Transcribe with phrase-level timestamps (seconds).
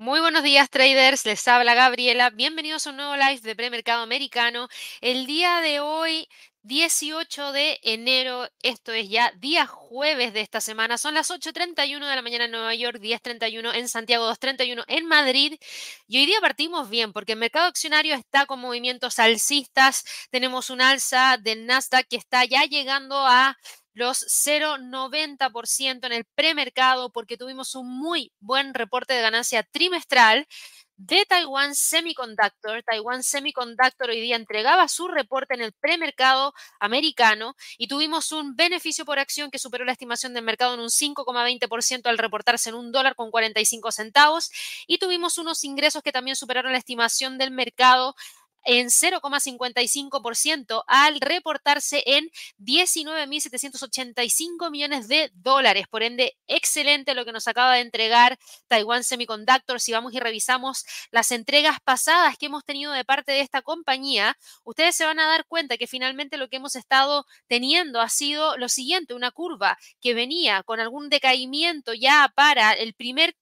[0.00, 2.30] Muy buenos días traders, les habla Gabriela.
[2.30, 4.68] Bienvenidos a un nuevo live de premercado americano.
[5.02, 6.26] El día de hoy,
[6.62, 12.16] 18 de enero, esto es ya día jueves de esta semana, son las 8.31 de
[12.16, 15.54] la mañana en Nueva York, 10.31 en Santiago, 2.31 en Madrid.
[16.06, 20.04] Y hoy día partimos bien porque el mercado accionario está con movimientos alcistas.
[20.30, 23.56] Tenemos un alza del Nasdaq que está ya llegando a
[23.94, 30.46] los 0,90% en el premercado porque tuvimos un muy buen reporte de ganancia trimestral
[31.06, 32.82] de Taiwan Semiconductor.
[32.82, 39.06] Taiwan Semiconductor hoy día entregaba su reporte en el premercado americano y tuvimos un beneficio
[39.06, 42.92] por acción que superó la estimación del mercado en un 5,20% al reportarse en un
[42.92, 44.50] dólar con 45 centavos
[44.86, 48.14] y tuvimos unos ingresos que también superaron la estimación del mercado
[48.64, 55.86] en 0,55% al reportarse en 19.785 millones de dólares.
[55.88, 59.80] Por ende, excelente lo que nos acaba de entregar Taiwan Semiconductor.
[59.80, 64.36] Si vamos y revisamos las entregas pasadas que hemos tenido de parte de esta compañía,
[64.64, 68.56] ustedes se van a dar cuenta que finalmente lo que hemos estado teniendo ha sido
[68.56, 73.34] lo siguiente, una curva que venía con algún decaimiento ya para el primer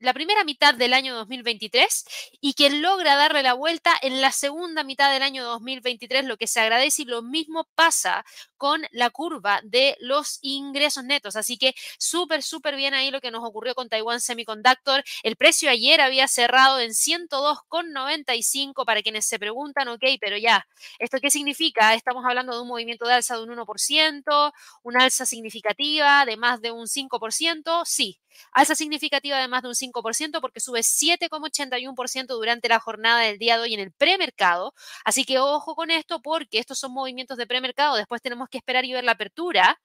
[0.00, 2.04] la primera mitad del año 2023
[2.40, 6.46] y que logra darle la vuelta en la segunda mitad del año 2023, lo que
[6.46, 8.24] se agradece y lo mismo pasa
[8.56, 11.36] con la curva de los ingresos netos.
[11.36, 15.04] Así que súper, súper bien ahí lo que nos ocurrió con Taiwan Semiconductor.
[15.22, 20.66] El precio ayer había cerrado en 102,95 para quienes se preguntan, ok, pero ya,
[20.98, 21.94] ¿esto qué significa?
[21.94, 26.60] Estamos hablando de un movimiento de alza de un 1%, una alza significativa de más
[26.62, 28.18] de un 5%, sí.
[28.52, 33.56] Alza significativa de más de un 5% porque sube 7,81% durante la jornada del día
[33.56, 34.74] de hoy en el premercado.
[35.04, 37.96] Así que ojo con esto porque estos son movimientos de premercado.
[37.96, 39.80] Después tenemos que esperar y ver la apertura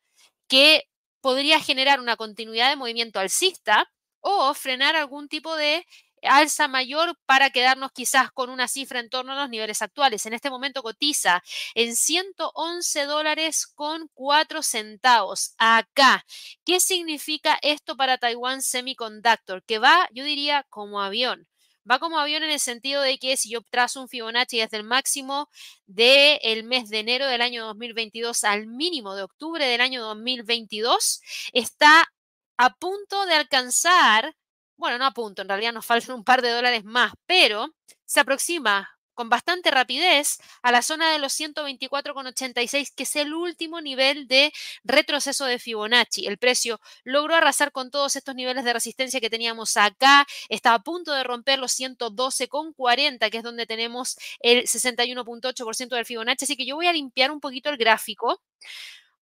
[0.47, 0.83] que
[1.21, 5.85] podría generar una continuidad de movimiento alcista o frenar algún tipo de
[6.27, 10.25] alza mayor para quedarnos quizás con una cifra en torno a los niveles actuales.
[10.25, 11.43] En este momento cotiza
[11.73, 15.53] en 111 dólares con 4 centavos.
[15.57, 16.25] Acá,
[16.65, 19.63] ¿qué significa esto para Taiwan Semiconductor?
[19.63, 21.47] Que va, yo diría, como avión.
[21.89, 24.83] Va como avión en el sentido de que si yo trazo un Fibonacci desde el
[24.83, 25.49] máximo
[25.85, 31.21] del mes de enero del año 2022 al mínimo de octubre del año 2022,
[31.53, 32.11] está
[32.57, 34.35] a punto de alcanzar
[34.77, 37.73] bueno, no a punto, en realidad nos faltan un par de dólares más, pero
[38.05, 43.81] se aproxima con bastante rapidez a la zona de los 124,86, que es el último
[43.81, 44.51] nivel de
[44.83, 46.27] retroceso de Fibonacci.
[46.27, 50.83] El precio logró arrasar con todos estos niveles de resistencia que teníamos acá, está a
[50.83, 56.65] punto de romper los 112,40, que es donde tenemos el 61,8% del Fibonacci, así que
[56.65, 58.41] yo voy a limpiar un poquito el gráfico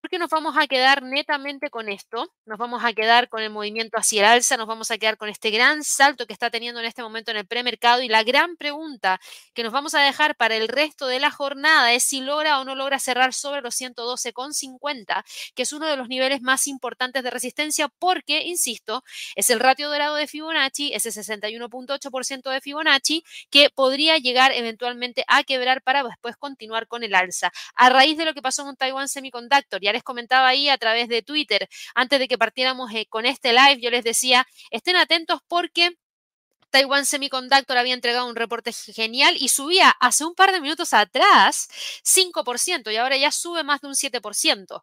[0.03, 3.97] porque nos vamos a quedar netamente con esto, nos vamos a quedar con el movimiento
[3.97, 6.85] hacia el alza, nos vamos a quedar con este gran salto que está teniendo en
[6.85, 9.21] este momento en el premercado y la gran pregunta
[9.53, 12.65] que nos vamos a dejar para el resto de la jornada es si logra o
[12.65, 15.23] no logra cerrar sobre los 112,50,
[15.55, 19.87] que es uno de los niveles más importantes de resistencia porque, insisto, es el ratio
[19.87, 26.35] dorado de Fibonacci, ese 61.8% de Fibonacci que podría llegar eventualmente a quebrar para después
[26.35, 27.53] continuar con el alza.
[27.75, 31.07] A raíz de lo que pasó con Taiwan Semiconductor, ya les comentaba ahí a través
[31.07, 35.39] de Twitter, antes de que partiéramos eh, con este live, yo les decía, estén atentos
[35.47, 35.91] porque
[36.73, 41.67] Taiwan Semiconductor había entregado un reporte genial y subía hace un par de minutos atrás
[42.03, 44.81] 5% y ahora ya sube más de un 7%.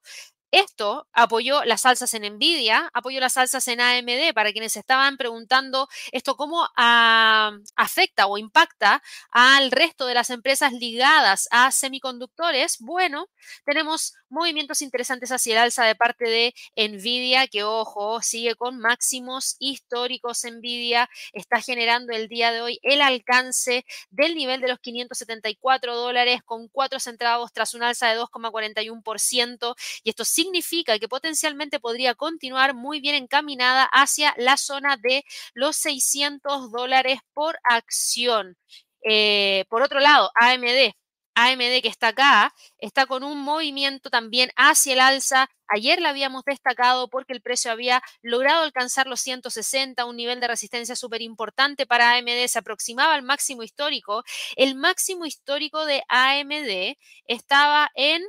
[0.52, 5.88] Esto apoyó las salsas en Nvidia, apoyó las salsas en AMD para quienes estaban preguntando
[6.10, 9.00] esto cómo ah, afecta o impacta
[9.30, 12.78] al resto de las empresas ligadas a semiconductores.
[12.80, 13.28] Bueno,
[13.64, 19.56] tenemos movimientos interesantes hacia el alza de parte de Nvidia, que ojo, sigue con máximos
[19.58, 20.44] históricos.
[20.44, 26.42] Nvidia está generando el día de hoy el alcance del nivel de los 574 dólares
[26.44, 29.74] con 4 centavos tras un alza de 2,41%.
[30.02, 35.76] Y esto significa que potencialmente podría continuar muy bien encaminada hacia la zona de los
[35.76, 38.56] 600 dólares por acción.
[39.02, 40.94] Eh, por otro lado, AMD
[41.34, 45.48] AMD que está acá, está con un movimiento también hacia el alza.
[45.68, 50.48] Ayer la habíamos destacado porque el precio había logrado alcanzar los 160, un nivel de
[50.48, 54.24] resistencia súper importante para AMD, se aproximaba al máximo histórico.
[54.56, 56.96] El máximo histórico de AMD
[57.26, 58.22] estaba en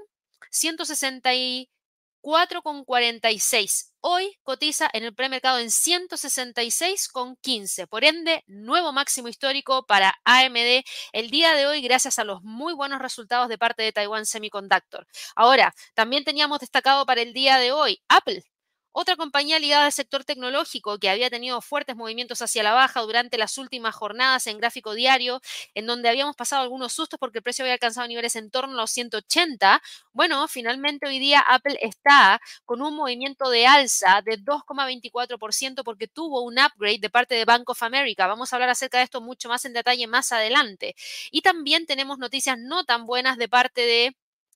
[0.52, 1.34] 160
[2.22, 3.92] 4,46.
[4.02, 7.88] Hoy cotiza en el premercado en 166,15.
[7.88, 10.84] Por ende, nuevo máximo histórico para AMD
[11.14, 15.08] el día de hoy gracias a los muy buenos resultados de parte de Taiwan Semiconductor.
[15.36, 18.44] Ahora, también teníamos destacado para el día de hoy Apple
[18.92, 23.38] otra compañía ligada al sector tecnológico que había tenido fuertes movimientos hacia la baja durante
[23.38, 25.42] las últimas jornadas en gráfico diario,
[25.74, 28.82] en donde habíamos pasado algunos sustos porque el precio había alcanzado niveles en torno a
[28.82, 29.82] los 180.
[30.14, 36.42] Bueno, finalmente hoy día Apple está con un movimiento de alza de 2,24% porque tuvo
[36.42, 38.28] un upgrade de parte de Bank of America.
[38.28, 40.96] Vamos a hablar acerca de esto mucho más en detalle más adelante.
[41.32, 44.16] Y también tenemos noticias no tan buenas de parte de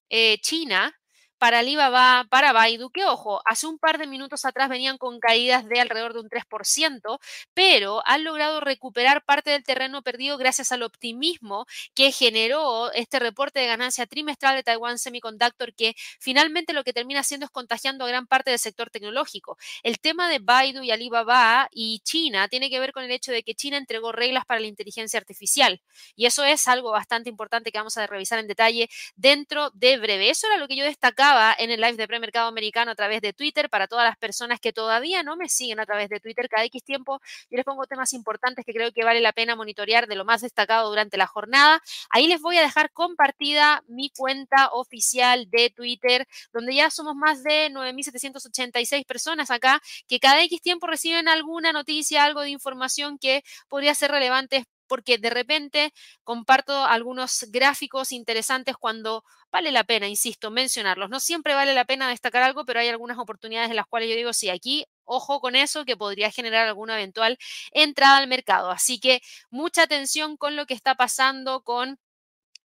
[0.10, 0.94] eh, China
[1.38, 5.68] para Alibaba, para Baidu, que ojo, hace un par de minutos atrás venían con caídas
[5.68, 7.20] de alrededor de un 3%,
[7.54, 13.60] pero han logrado recuperar parte del terreno perdido gracias al optimismo que generó este reporte
[13.60, 18.08] de ganancia trimestral de Taiwan Semiconductor, que finalmente lo que termina haciendo es contagiando a
[18.08, 19.58] gran parte del sector tecnológico.
[19.84, 23.44] El tema de Baidu y Alibaba y China tiene que ver con el hecho de
[23.44, 25.82] que China entregó reglas para la inteligencia artificial,
[26.16, 30.30] y eso es algo bastante importante que vamos a revisar en detalle dentro de breve.
[30.30, 31.25] Eso era lo que yo destacaba
[31.58, 34.72] en el live de premercado americano a través de Twitter para todas las personas que
[34.74, 36.48] todavía no me siguen a través de Twitter.
[36.50, 37.20] Cada X tiempo
[37.50, 40.42] yo les pongo temas importantes que creo que vale la pena monitorear de lo más
[40.42, 41.82] destacado durante la jornada.
[42.10, 47.44] Ahí les voy a dejar compartida mi cuenta oficial de Twitter, donde ya somos más
[47.44, 53.44] de 9.786 personas acá que cada X tiempo reciben alguna noticia, algo de información que
[53.68, 55.94] podría ser relevante porque de repente
[56.24, 61.10] comparto algunos gráficos interesantes cuando vale la pena, insisto, mencionarlos.
[61.10, 64.16] No siempre vale la pena destacar algo, pero hay algunas oportunidades en las cuales yo
[64.16, 67.38] digo, sí, aquí ojo con eso, que podría generar alguna eventual
[67.72, 68.72] entrada al mercado.
[68.72, 72.00] Así que mucha atención con lo que está pasando con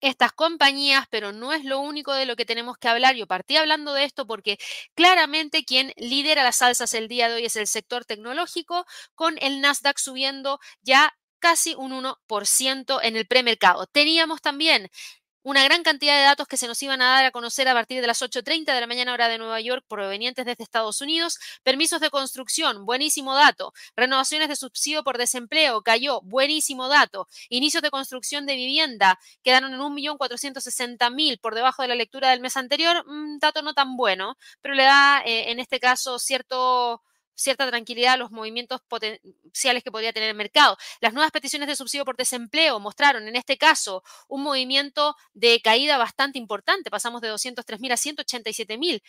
[0.02, 3.16] estas compañías, pero no es lo único de lo que tenemos que hablar.
[3.16, 4.58] Yo partí hablando de esto porque
[4.96, 9.62] claramente quien lidera las alzas el día de hoy es el sector tecnológico, con el
[9.62, 13.88] Nasdaq subiendo ya casi un 1% en el premercado.
[13.88, 14.90] Teníamos también
[15.42, 18.02] una gran cantidad de datos que se nos iban a dar a conocer a partir
[18.02, 21.40] de las 8.30 de la mañana hora de Nueva York provenientes desde Estados Unidos.
[21.64, 23.74] Permisos de construcción, buenísimo dato.
[23.96, 27.28] Renovaciones de subsidio por desempleo, cayó, buenísimo dato.
[27.50, 32.58] Inicios de construcción de vivienda quedaron en 1.460.000 por debajo de la lectura del mes
[32.58, 33.04] anterior.
[33.08, 37.02] Un dato no tan bueno, pero le da eh, en este caso cierto
[37.40, 40.78] cierta tranquilidad a los movimientos potenciales que podría tener el mercado.
[41.02, 45.98] Las nuevas peticiones de subsidio por desempleo mostraron en este caso un movimiento de caída
[45.98, 46.90] bastante importante.
[46.92, 49.02] Pasamos de 203.000 a 187.000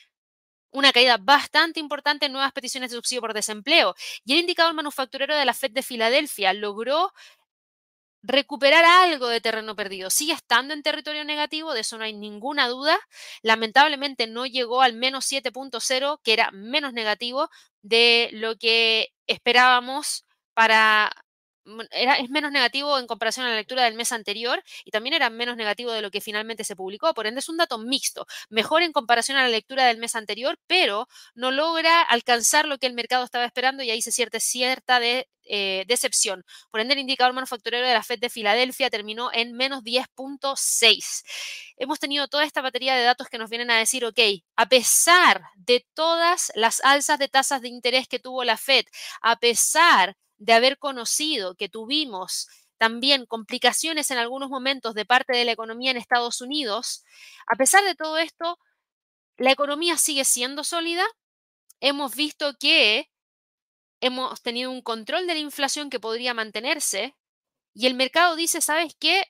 [0.72, 3.94] una caída bastante importante en nuevas peticiones de subsidio por desempleo.
[4.24, 7.12] Y el indicador manufacturero de la Fed de Filadelfia logró
[8.22, 10.10] recuperar algo de terreno perdido.
[10.10, 12.98] Sigue estando en territorio negativo, de eso no hay ninguna duda.
[13.42, 17.48] Lamentablemente no llegó al menos 7.0, que era menos negativo
[17.82, 21.12] de lo que esperábamos para
[21.90, 25.30] era, es menos negativo en comparación a la lectura del mes anterior y también era
[25.30, 27.14] menos negativo de lo que finalmente se publicó.
[27.14, 30.58] Por ende, es un dato mixto, mejor en comparación a la lectura del mes anterior,
[30.66, 35.00] pero no logra alcanzar lo que el mercado estaba esperando y ahí se siente cierta
[35.02, 36.44] eh, decepción.
[36.70, 41.24] Por ende, el indicador manufacturero de la Fed de Filadelfia terminó en menos 10.6.
[41.76, 44.18] Hemos tenido toda esta batería de datos que nos vienen a decir, ok,
[44.56, 48.84] a pesar de todas las alzas de tasas de interés que tuvo la Fed,
[49.22, 55.44] a pesar de haber conocido que tuvimos también complicaciones en algunos momentos de parte de
[55.44, 57.04] la economía en Estados Unidos,
[57.46, 58.58] a pesar de todo esto,
[59.36, 61.04] la economía sigue siendo sólida.
[61.80, 63.10] Hemos visto que
[64.00, 67.14] hemos tenido un control de la inflación que podría mantenerse
[67.74, 69.24] y el mercado dice, ¿sabes qué?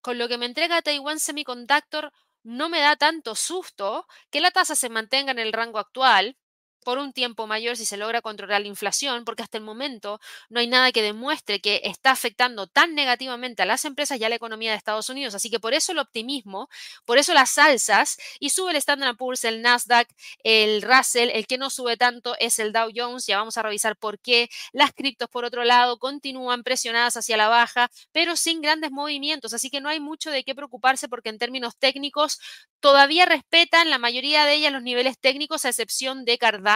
[0.00, 2.10] Con lo que me entrega Taiwan Semiconductor
[2.42, 6.38] no me da tanto susto que la tasa se mantenga en el rango actual
[6.84, 10.60] por un tiempo mayor si se logra controlar la inflación, porque hasta el momento no
[10.60, 14.36] hay nada que demuestre que está afectando tan negativamente a las empresas y a la
[14.36, 15.34] economía de Estados Unidos.
[15.34, 16.68] Así que por eso el optimismo,
[17.04, 20.08] por eso las alzas y sube el Standard Poor's, el Nasdaq,
[20.44, 23.26] el Russell, el que no sube tanto es el Dow Jones.
[23.26, 24.50] Ya vamos a revisar por qué.
[24.72, 29.54] Las criptos, por otro lado, continúan presionadas hacia la baja, pero sin grandes movimientos.
[29.54, 32.38] Así que no hay mucho de qué preocuparse porque en términos técnicos
[32.80, 36.73] todavía respetan la mayoría de ellas los niveles técnicos, a excepción de Cardano,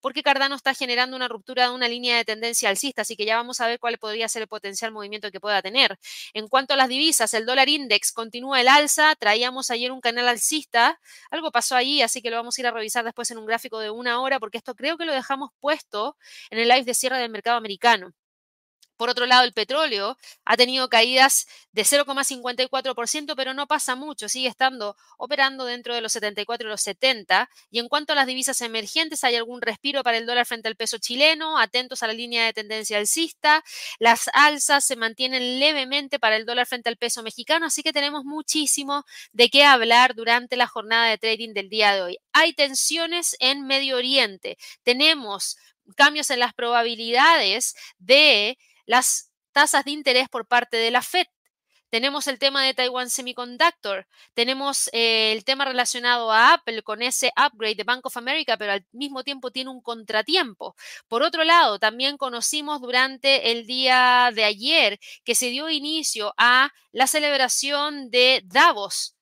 [0.00, 3.36] porque Cardano está generando una ruptura de una línea de tendencia alcista, así que ya
[3.36, 5.98] vamos a ver cuál podría ser el potencial movimiento que pueda tener.
[6.34, 10.28] En cuanto a las divisas, el dólar index continúa el alza, traíamos ayer un canal
[10.28, 13.46] alcista, algo pasó allí, así que lo vamos a ir a revisar después en un
[13.46, 16.16] gráfico de una hora, porque esto creo que lo dejamos puesto
[16.50, 18.12] en el live de cierre del mercado americano.
[19.00, 24.46] Por otro lado, el petróleo ha tenido caídas de 0,54%, pero no pasa mucho, sigue
[24.46, 27.48] estando operando dentro de los 74 y los 70.
[27.70, 30.76] Y en cuanto a las divisas emergentes, hay algún respiro para el dólar frente al
[30.76, 33.64] peso chileno, atentos a la línea de tendencia alcista.
[33.98, 38.26] Las alzas se mantienen levemente para el dólar frente al peso mexicano, así que tenemos
[38.26, 42.18] muchísimo de qué hablar durante la jornada de trading del día de hoy.
[42.34, 45.56] Hay tensiones en Medio Oriente, tenemos
[45.96, 48.58] cambios en las probabilidades de
[48.90, 51.26] las tasas de interés por parte de la Fed.
[51.90, 57.32] Tenemos el tema de Taiwan Semiconductor, tenemos eh, el tema relacionado a Apple con ese
[57.36, 60.74] upgrade de Bank of America, pero al mismo tiempo tiene un contratiempo.
[61.06, 66.72] Por otro lado, también conocimos durante el día de ayer que se dio inicio a
[66.90, 69.16] la celebración de Davos,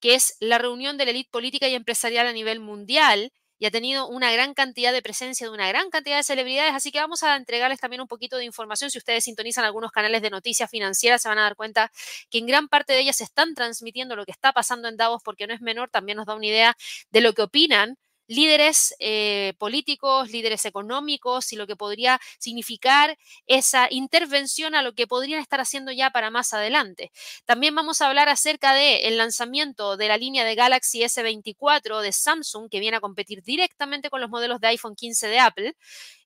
[0.00, 3.32] que es la reunión de la élite política y empresarial a nivel mundial,
[3.64, 6.92] y ha tenido una gran cantidad de presencia de una gran cantidad de celebridades, así
[6.92, 8.90] que vamos a entregarles también un poquito de información.
[8.90, 11.90] Si ustedes sintonizan algunos canales de noticias financieras, se van a dar cuenta
[12.28, 15.46] que en gran parte de ellas están transmitiendo lo que está pasando en Davos, porque
[15.46, 16.76] no es menor, también nos da una idea
[17.10, 23.88] de lo que opinan líderes eh, políticos, líderes económicos y lo que podría significar esa
[23.90, 27.12] intervención a lo que podrían estar haciendo ya para más adelante.
[27.44, 32.68] También vamos a hablar acerca del lanzamiento de la línea de Galaxy S24 de Samsung
[32.70, 35.76] que viene a competir directamente con los modelos de iPhone 15 de Apple.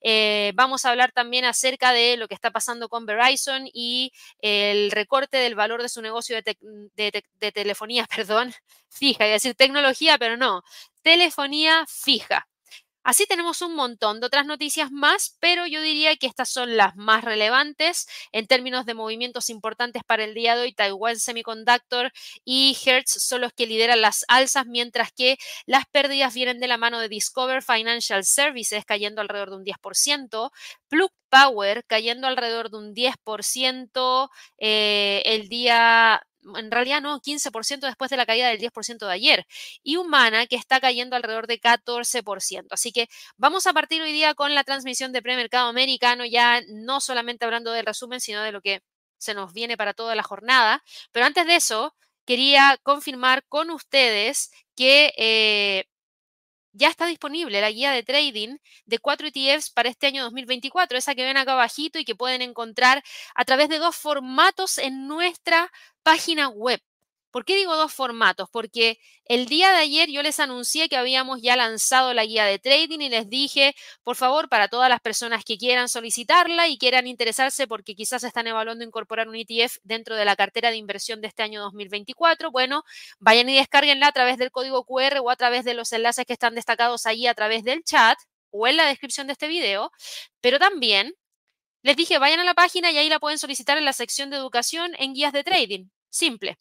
[0.01, 4.91] Eh, vamos a hablar también acerca de lo que está pasando con Verizon y el
[4.91, 8.55] recorte del valor de su negocio de, de telefonía, perdón,
[8.89, 10.63] fija, y decir tecnología, pero no,
[11.09, 12.47] telefonía fija.
[13.03, 16.97] Así tenemos un montón de otras noticias más, pero yo diría que estas son las
[16.97, 20.75] más relevantes en términos de movimientos importantes para el día de hoy.
[20.75, 22.13] Taiwan Semiconductor
[22.45, 26.77] y Hertz son los que lideran las alzas, mientras que las pérdidas vienen de la
[26.77, 30.51] mano de Discover Financial Services cayendo alrededor de un 10%,
[30.89, 36.23] Plug Power cayendo alrededor de un 10% eh, el día
[36.57, 39.47] en realidad no, 15% después de la caída del 10% de ayer,
[39.83, 42.67] y Humana que está cayendo alrededor de 14%.
[42.71, 47.01] Así que vamos a partir hoy día con la transmisión de premercado americano, ya no
[47.01, 48.83] solamente hablando del resumen, sino de lo que
[49.19, 50.83] se nos viene para toda la jornada.
[51.13, 55.87] Pero antes de eso, quería confirmar con ustedes que eh,
[56.79, 58.57] ya está disponible la guía de trading
[58.87, 62.43] de cuatro ETFs para este año 2024, esa que ven acá abajito y que pueden
[62.43, 63.03] encontrar
[63.35, 65.71] a través de dos formatos en nuestra
[66.03, 66.81] página web.
[67.39, 68.49] ¿Por qué digo dos formatos?
[68.51, 72.59] Porque el día de ayer yo les anuncié que habíamos ya lanzado la guía de
[72.59, 77.07] trading y les dije, por favor, para todas las personas que quieran solicitarla y quieran
[77.07, 81.29] interesarse porque quizás están evaluando incorporar un ETF dentro de la cartera de inversión de
[81.29, 82.83] este año 2024, bueno,
[83.21, 86.33] vayan y descarguenla a través del código QR o a través de los enlaces que
[86.33, 88.19] están destacados ahí a través del chat
[88.51, 89.93] o en la descripción de este video,
[90.41, 91.15] pero también
[91.83, 94.37] les dije, vayan a la página y ahí la pueden solicitar en la sección de
[94.39, 95.89] educación en guías de trading.
[96.11, 96.59] Simple.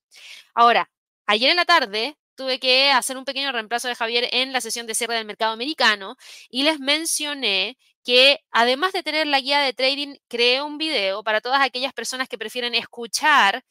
[0.54, 0.90] Ahora,
[1.28, 4.88] ayer en la tarde tuve que hacer un pequeño reemplazo de Javier en la sesión
[4.88, 6.18] de cierre del mercado americano
[6.50, 11.42] y les mencioné que además de tener la guía de trading, creé un video para
[11.42, 13.64] todas aquellas personas que prefieren escuchar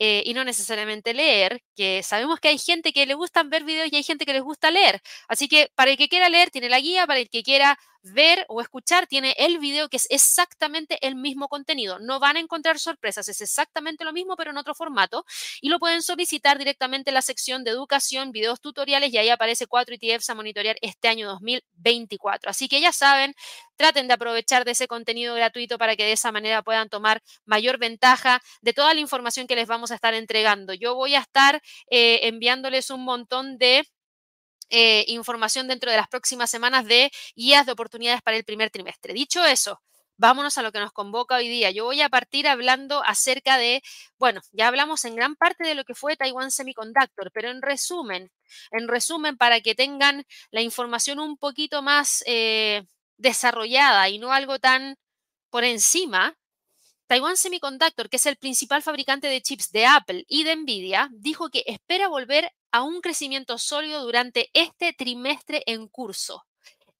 [0.00, 3.88] eh, y no necesariamente leer, que sabemos que hay gente que le gusta ver videos
[3.92, 5.00] y hay gente que les gusta leer.
[5.28, 8.44] Así que para el que quiera leer, tiene la guía, para el que quiera ver
[8.48, 11.98] o escuchar, tiene el video que es exactamente el mismo contenido.
[11.98, 15.24] No van a encontrar sorpresas, es exactamente lo mismo, pero en otro formato.
[15.60, 19.66] Y lo pueden solicitar directamente en la sección de educación, videos tutoriales, y ahí aparece
[19.66, 22.50] cuatro ETFs a monitorear este año 2024.
[22.50, 23.34] Así que ya saben,
[23.76, 27.78] traten de aprovechar de ese contenido gratuito para que de esa manera puedan tomar mayor
[27.78, 30.74] ventaja de toda la información que les vamos a estar entregando.
[30.74, 33.86] Yo voy a estar eh, enviándoles un montón de
[34.70, 39.14] eh, información dentro de las próximas semanas de guías de oportunidades para el primer trimestre.
[39.14, 39.80] Dicho eso,
[40.18, 41.70] vámonos a lo que nos convoca hoy día.
[41.70, 43.82] Yo voy a partir hablando acerca de,
[44.18, 48.30] bueno, ya hablamos en gran parte de lo que fue Taiwan Semiconductor, pero en resumen,
[48.72, 52.84] en resumen, para que tengan la información un poquito más eh,
[53.16, 54.96] desarrollada y no algo tan
[55.50, 56.36] por encima,
[57.08, 61.48] Taiwan Semiconductor, que es el principal fabricante de chips de Apple y de Nvidia, dijo
[61.48, 66.44] que espera volver a un crecimiento sólido durante este trimestre en curso.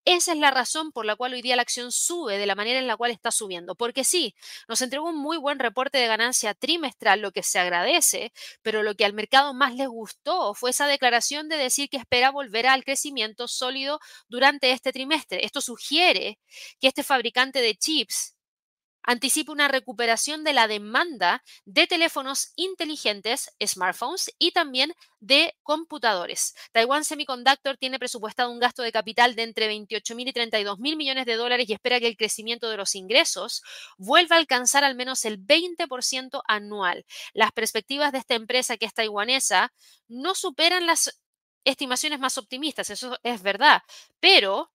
[0.07, 2.79] Esa es la razón por la cual hoy día la acción sube de la manera
[2.79, 3.75] en la cual está subiendo.
[3.75, 4.35] Porque sí,
[4.67, 8.95] nos entregó un muy buen reporte de ganancia trimestral, lo que se agradece, pero lo
[8.95, 12.83] que al mercado más le gustó fue esa declaración de decir que espera volver al
[12.83, 15.45] crecimiento sólido durante este trimestre.
[15.45, 16.39] Esto sugiere
[16.81, 18.38] que este fabricante de chips
[19.03, 26.55] anticipa una recuperación de la demanda de teléfonos inteligentes, smartphones y también de computadores.
[26.73, 30.97] Taiwan Semiconductor tiene presupuestado un gasto de capital de entre 28 mil y 32 mil
[30.97, 33.63] millones de dólares y espera que el crecimiento de los ingresos
[33.97, 37.05] vuelva a alcanzar al menos el 20% anual.
[37.33, 39.73] Las perspectivas de esta empresa que es taiwanesa
[40.09, 41.21] no superan las
[41.65, 43.83] estimaciones más optimistas, eso es verdad,
[44.21, 44.71] pero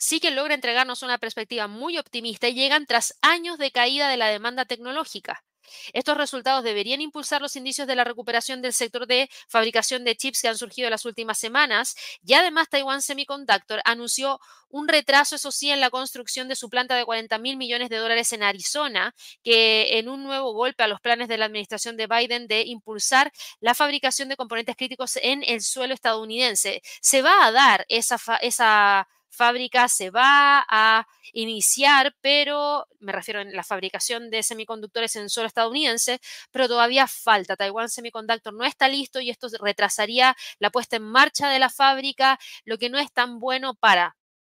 [0.00, 4.16] sí que logra entregarnos una perspectiva muy optimista y llegan tras años de caída de
[4.16, 5.44] la demanda tecnológica.
[5.92, 10.42] Estos resultados deberían impulsar los indicios de la recuperación del sector de fabricación de chips
[10.42, 15.52] que han surgido en las últimas semanas y además Taiwan Semiconductor anunció un retraso, eso
[15.52, 19.14] sí, en la construcción de su planta de 40 mil millones de dólares en Arizona,
[19.42, 23.32] que en un nuevo golpe a los planes de la administración de Biden de impulsar
[23.60, 26.82] la fabricación de componentes críticos en el suelo estadounidense.
[27.00, 33.44] Se va a dar esa, esa fábrica se va a iniciar, pero me refiero a
[33.44, 36.20] la fabricación de semiconductores en suelo estadounidense,
[36.50, 37.56] pero todavía falta.
[37.56, 42.38] Taiwan Semiconductor no está listo y esto retrasaría la puesta en marcha de la fábrica,
[42.64, 44.16] lo que no es tan bueno para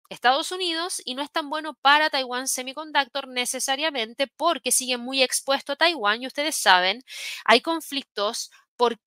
[0.10, 5.74] Estados Unidos y no es tan bueno para Taiwan Semiconductor necesariamente porque sigue muy expuesto
[5.74, 7.04] a Taiwán y ustedes saben,
[7.46, 8.98] hay conflictos por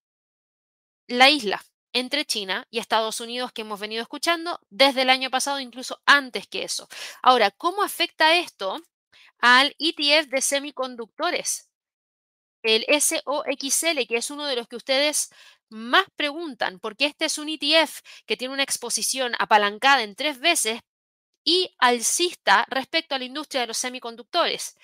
[1.08, 1.62] la isla
[1.97, 6.47] entre China y Estados Unidos que hemos venido escuchando desde el año pasado, incluso antes
[6.47, 6.88] que eso.
[7.23, 8.83] Ahora, ¿cómo afecta esto
[9.38, 11.71] al ETF de semiconductores?
[12.62, 15.31] El SOXL, que es uno de los que ustedes
[15.71, 20.81] más preguntan, porque este es un ETF que tiene una exposición apalancada en tres veces
[21.45, 24.76] y alcista respecto a la industria de los semiconductores.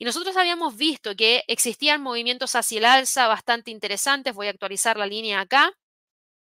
[0.00, 4.34] Y nosotros habíamos visto que existían movimientos hacia el alza bastante interesantes.
[4.34, 5.72] Voy a actualizar la línea acá.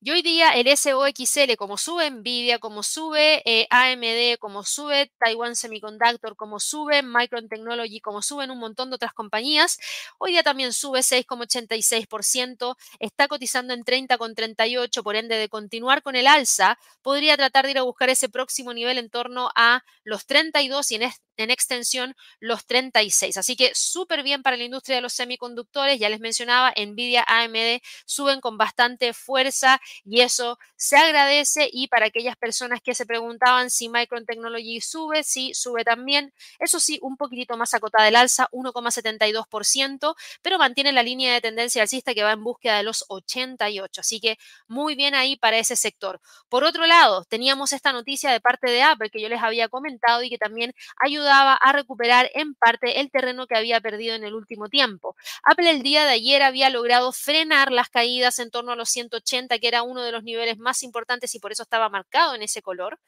[0.00, 5.56] Y hoy día el SOXL, como sube Nvidia, como sube eh, AMD, como sube Taiwan
[5.56, 9.76] Semiconductor, como sube Micron Technology, como suben un montón de otras compañías,
[10.18, 16.28] hoy día también sube 6,86%, está cotizando en 30,38%, por ende de continuar con el
[16.28, 20.92] alza, podría tratar de ir a buscar ese próximo nivel en torno a los 32
[20.92, 23.36] y en, en extensión los 36.
[23.36, 25.98] Así que súper bien para la industria de los semiconductores.
[25.98, 31.68] Ya les mencionaba, Nvidia, AMD suben con bastante fuerza y eso se agradece.
[31.72, 36.32] Y para aquellas personas que se preguntaban si Micron Technology sube, sí, sube también.
[36.58, 41.82] Eso sí, un poquitito más acotada el alza, 1,72%, pero mantiene la línea de tendencia
[41.82, 44.00] alcista que va en búsqueda de los 88.
[44.00, 46.20] Así que muy bien ahí para ese sector.
[46.48, 50.22] Por otro lado, teníamos esta noticia de parte de Apple que yo les había comentado
[50.22, 54.34] y que también ayuda a recuperar en parte el terreno que había perdido en el
[54.34, 55.16] último tiempo.
[55.42, 59.58] Apple el día de ayer había logrado frenar las caídas en torno a los 180,
[59.58, 62.62] que era uno de los niveles más importantes y por eso estaba marcado en ese
[62.62, 62.98] color.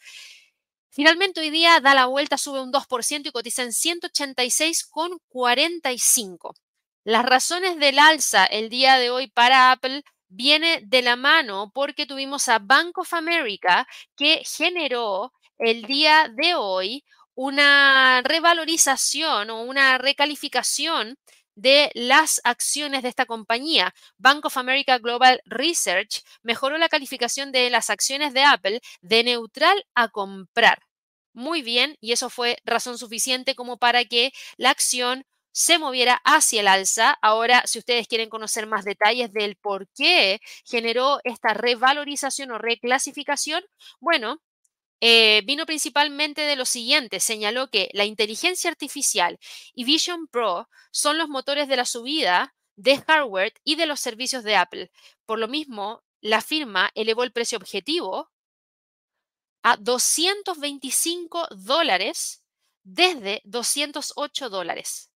[0.90, 6.54] Finalmente hoy día da la vuelta, sube un 2% y cotiza en 186,45.
[7.04, 12.06] Las razones del alza el día de hoy para Apple viene de la mano porque
[12.06, 17.04] tuvimos a Bank of America que generó el día de hoy
[17.34, 21.16] una revalorización o una recalificación
[21.60, 23.94] de las acciones de esta compañía.
[24.18, 29.84] Bank of America Global Research mejoró la calificación de las acciones de Apple de neutral
[29.94, 30.78] a comprar.
[31.34, 36.60] Muy bien, y eso fue razón suficiente como para que la acción se moviera hacia
[36.60, 37.18] el alza.
[37.22, 43.62] Ahora, si ustedes quieren conocer más detalles del por qué generó esta revalorización o reclasificación,
[44.00, 44.40] bueno,
[45.00, 47.20] eh, vino principalmente de lo siguiente.
[47.20, 49.38] Señaló que la inteligencia artificial
[49.74, 54.44] y Vision Pro son los motores de la subida de hardware y de los servicios
[54.44, 54.90] de Apple.
[55.26, 58.30] Por lo mismo, la firma elevó el precio objetivo
[59.62, 62.42] a 225 dólares
[62.82, 65.10] desde 208 dólares.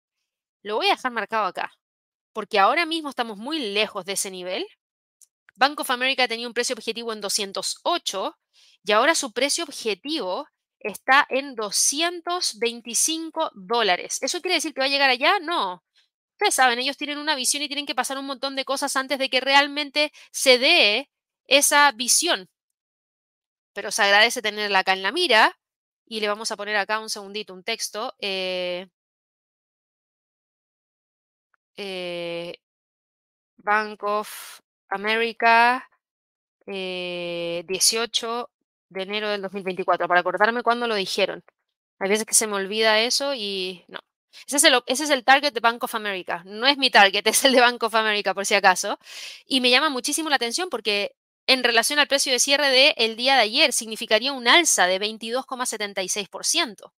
[0.63, 1.73] Lo voy a dejar marcado acá,
[2.33, 4.67] porque ahora mismo estamos muy lejos de ese nivel.
[5.57, 8.37] Bank of America tenía un precio objetivo en 208
[8.85, 10.47] y ahora su precio objetivo
[10.79, 14.19] está en 225 dólares.
[14.23, 15.39] ¿Eso quiere decir que va a llegar allá?
[15.41, 15.83] No.
[16.33, 19.19] Ustedes saben, ellos tienen una visión y tienen que pasar un montón de cosas antes
[19.19, 21.11] de que realmente se dé
[21.47, 22.51] esa visión.
[23.73, 25.59] Pero se agradece tenerla acá en la mira
[26.07, 28.15] y le vamos a poner acá un segundito un texto.
[28.21, 28.87] Eh,
[31.77, 32.57] eh,
[33.57, 35.89] Bank of America,
[36.67, 38.54] 18 eh,
[38.95, 41.45] de enero del 2024, para acordarme cuándo lo dijeron.
[41.99, 44.01] Hay veces que se me olvida eso y no.
[44.47, 46.43] Ese es, el, target de Bank of America.
[46.45, 48.99] No es mi target, es el de Bank of America, por si acaso.
[49.47, 51.15] Y me llama muchísimo la atención porque
[51.47, 55.01] en relación al precio de cierre del el día de ayer significaría un alza de
[55.01, 56.93] 22,76%.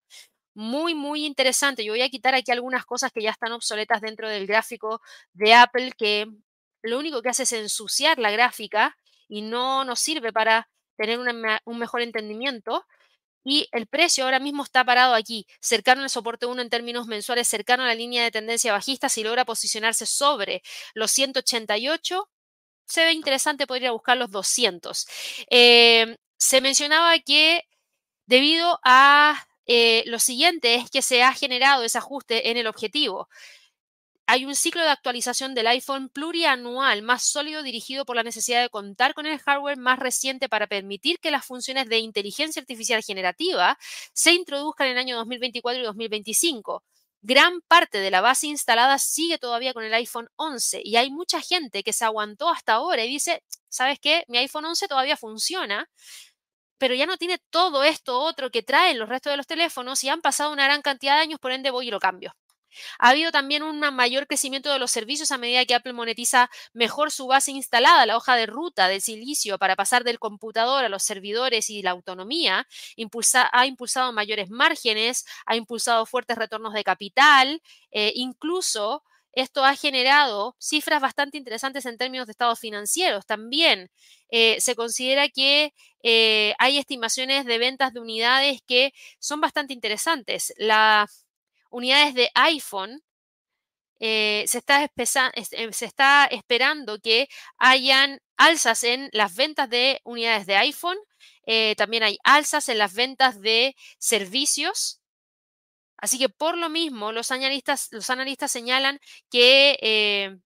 [0.56, 1.84] muy, muy interesante.
[1.84, 5.02] Yo voy a quitar aquí algunas cosas que ya están obsoletas dentro del gráfico
[5.34, 6.28] de Apple, que
[6.82, 11.78] lo único que hace es ensuciar la gráfica y no nos sirve para tener un
[11.80, 12.86] mejor entendimiento.
[13.44, 17.48] Y el precio ahora mismo está parado aquí, cercano al soporte 1 en términos mensuales,
[17.48, 19.08] cercano a la línea de tendencia bajista.
[19.08, 20.64] Si logra posicionarse sobre
[20.96, 22.28] los 188,
[22.86, 25.08] se ve interesante, podría buscar los 200.
[25.50, 27.64] Eh, se mencionaba que
[28.26, 33.30] debido a eh, lo siguiente es que se ha generado ese ajuste en el objetivo.
[34.28, 38.70] Hay un ciclo de actualización del iPhone plurianual más sólido dirigido por la necesidad de
[38.70, 43.78] contar con el hardware más reciente para permitir que las funciones de inteligencia artificial generativa
[44.14, 46.84] se introduzcan en el año 2024 y 2025
[47.22, 51.42] gran parte de la base instalada sigue todavía con el iPhone 11 y hay mucha
[51.42, 54.24] gente que se aguantó hasta ahora y dice, ¿sabes qué?
[54.28, 55.90] Mi iPhone 11 todavía funciona,
[56.78, 60.10] pero ya no tiene todo esto otro que traen los restos de los teléfonos y
[60.10, 62.34] han pasado una gran cantidad de años, por ende voy y lo cambio.
[63.00, 67.12] Ha habido también un mayor crecimiento de los servicios a medida que Apple monetiza mejor
[67.12, 71.04] su base instalada, la hoja de ruta de silicio para pasar del computador a los
[71.04, 72.68] servidores y la autonomía.
[73.52, 77.62] ha impulsado mayores márgenes, ha impulsado fuertes retornos de capital,
[77.92, 83.26] eh, incluso esto ha generado cifras bastante interesantes en términos de estados financieros.
[83.26, 83.90] También
[84.30, 90.54] eh, se considera que eh, hay estimaciones de ventas de unidades que son bastante interesantes.
[90.58, 91.25] Las
[91.76, 93.02] unidades de iPhone
[94.00, 94.90] eh, se, está
[95.72, 100.98] se, está esperando que hayan alzas en las ventas de unidades de iPhone.
[101.78, 105.02] también hay alzas en las ventas de servicios
[105.98, 110.38] Así que por lo mismo, los analistas, los analistas señalan que eh,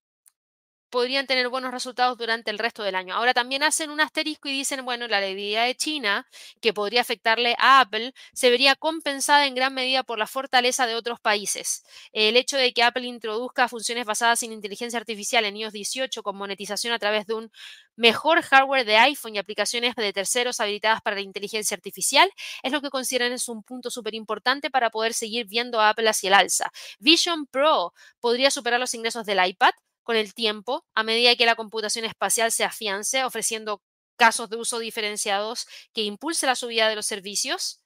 [0.89, 3.13] podrían tener buenos resultados durante el resto del año.
[3.13, 6.27] Ahora también hacen un asterisco y dicen, bueno, la debilidad de China,
[6.61, 10.95] que podría afectarle a Apple, se vería compensada en gran medida por la fortaleza de
[10.95, 11.83] otros países.
[12.11, 16.35] El hecho de que Apple introduzca funciones basadas en inteligencia artificial en iOS 18 con
[16.37, 17.51] monetización a través de un
[17.95, 22.31] mejor hardware de iPhone y aplicaciones de terceros habilitadas para la inteligencia artificial
[22.63, 26.09] es lo que consideran es un punto súper importante para poder seguir viendo a Apple
[26.09, 26.71] hacia el alza.
[26.99, 29.71] Vision Pro podría superar los ingresos del iPad,
[30.09, 33.83] con el tiempo a medida que la computación espacial se afiance, ofreciendo
[34.17, 37.83] casos de uso diferenciados que impulse la subida de los servicios.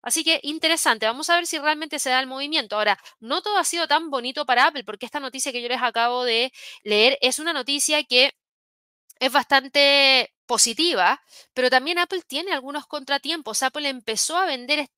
[0.00, 2.76] Así que interesante, vamos a ver si realmente se da el movimiento.
[2.76, 5.82] Ahora, no todo ha sido tan bonito para Apple, porque esta noticia que yo les
[5.82, 6.52] acabo de
[6.84, 8.30] leer es una noticia que
[9.18, 11.20] es bastante positiva,
[11.52, 13.64] pero también Apple tiene algunos contratiempos.
[13.64, 14.88] Apple empezó a vender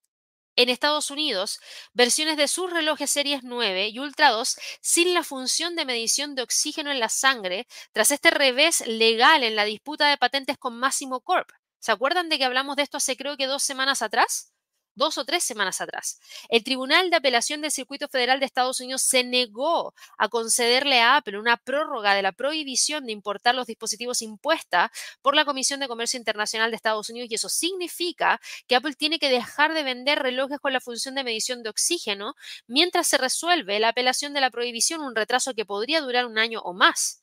[0.58, 1.60] en Estados Unidos
[1.92, 6.42] versiones de sus relojes series 9 y Ultra 2 sin la función de medición de
[6.42, 11.20] oxígeno en la sangre tras este revés legal en la disputa de patentes con Massimo
[11.20, 11.48] Corp.
[11.78, 14.52] ¿Se acuerdan de que hablamos de esto hace creo que dos semanas atrás?
[14.98, 16.20] Dos o tres semanas atrás.
[16.50, 21.16] El Tribunal de Apelación del Circuito Federal de Estados Unidos se negó a concederle a
[21.16, 25.88] Apple una prórroga de la prohibición de importar los dispositivos impuesta por la Comisión de
[25.88, 30.18] Comercio Internacional de Estados Unidos y eso significa que Apple tiene que dejar de vender
[30.18, 32.34] relojes con la función de medición de oxígeno
[32.66, 36.60] mientras se resuelve la apelación de la prohibición, un retraso que podría durar un año
[36.60, 37.22] o más.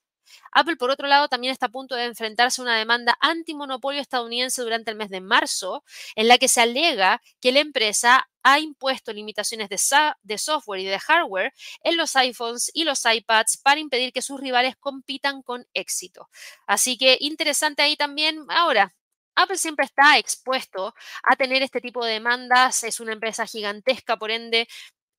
[0.52, 4.62] Apple, por otro lado, también está a punto de enfrentarse a una demanda antimonopolio estadounidense
[4.62, 5.84] durante el mes de marzo,
[6.16, 9.80] en la que se alega que la empresa ha impuesto limitaciones de,
[10.22, 11.52] de, software y de hardware
[11.84, 16.30] en los iPhones y los iPads para impedir que sus rivales compitan con éxito.
[16.68, 18.46] Así que interesante ahí también.
[18.50, 18.94] Ahora,
[19.36, 24.32] Apple siempre está expuesto a tener este tipo de demandas, es una empresa gigantesca, por
[24.32, 24.68] ende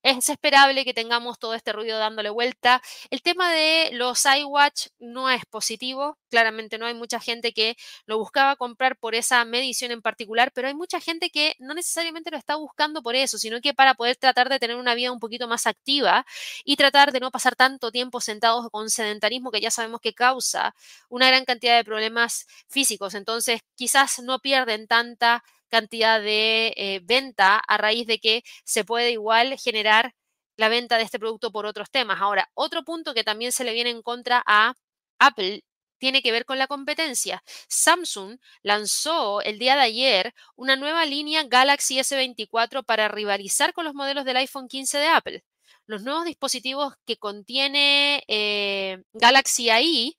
[0.03, 2.81] es esperable que tengamos todo este ruido dándole vuelta.
[3.09, 8.17] El tema de los iWatch no es positivo, claramente no hay mucha gente que lo
[8.17, 12.37] buscaba comprar por esa medición en particular, pero hay mucha gente que no necesariamente lo
[12.37, 15.47] está buscando por eso, sino que para poder tratar de tener una vida un poquito
[15.47, 16.25] más activa
[16.63, 20.75] y tratar de no pasar tanto tiempo sentados con sedentarismo que ya sabemos que causa
[21.09, 23.13] una gran cantidad de problemas físicos.
[23.13, 29.11] Entonces, quizás no pierden tanta cantidad de eh, venta a raíz de que se puede
[29.11, 30.13] igual generar
[30.57, 32.19] la venta de este producto por otros temas.
[32.21, 34.73] Ahora, otro punto que también se le viene en contra a
[35.19, 35.63] Apple
[35.99, 37.43] tiene que ver con la competencia.
[37.67, 43.93] Samsung lanzó el día de ayer una nueva línea Galaxy S24 para rivalizar con los
[43.93, 45.43] modelos del iPhone 15 de Apple.
[45.85, 50.17] Los nuevos dispositivos que contiene eh, Galaxy AI,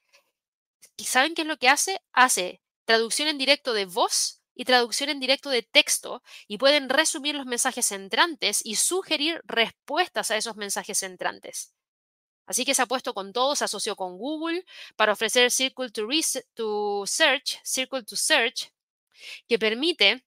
[0.99, 2.01] ¿saben qué es lo que hace?
[2.13, 7.37] Hace traducción en directo de voz y traducción en directo de texto y pueden resumir
[7.37, 11.73] los mensajes entrantes y sugerir respuestas a esos mensajes entrantes.
[12.45, 14.65] Así que se ha puesto con todo, se asoció con Google
[14.97, 16.09] para ofrecer Circle to,
[16.55, 18.73] to Search, Circle to Search,
[19.47, 20.25] que permite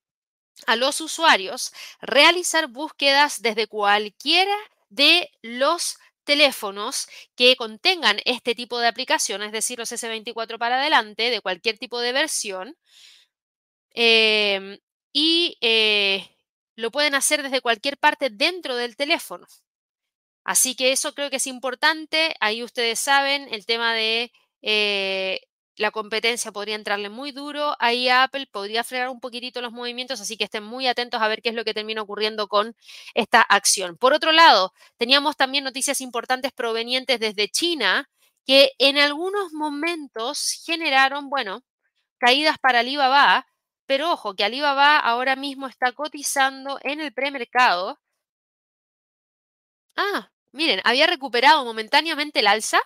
[0.65, 4.55] a los usuarios realizar búsquedas desde cualquiera
[4.87, 11.31] de los teléfonos que contengan este tipo de aplicación, es decir, los S24 para adelante,
[11.31, 12.77] de cualquier tipo de versión,
[13.93, 14.79] em,
[15.13, 16.27] y eh,
[16.75, 19.47] lo pueden hacer desde cualquier parte dentro del teléfono.
[20.43, 22.35] Así que eso creo que es importante.
[22.39, 25.41] Ahí ustedes saben el tema de eh,
[25.77, 27.75] la competencia podría entrarle muy duro.
[27.79, 31.41] Ahí Apple podría frenar un poquitito los movimientos, así que estén muy atentos a ver
[31.41, 32.75] qué es lo que termina ocurriendo con
[33.13, 33.97] esta acción.
[33.97, 38.09] Por otro lado, teníamos también noticias importantes provenientes desde China
[38.45, 41.63] que en algunos momentos generaron, bueno,
[42.17, 43.45] caídas para Alibaba,
[43.91, 47.99] pero ojo, que Alibaba ahora mismo está cotizando en el premercado.
[49.97, 52.79] Ah, miren, había recuperado momentáneamente el alza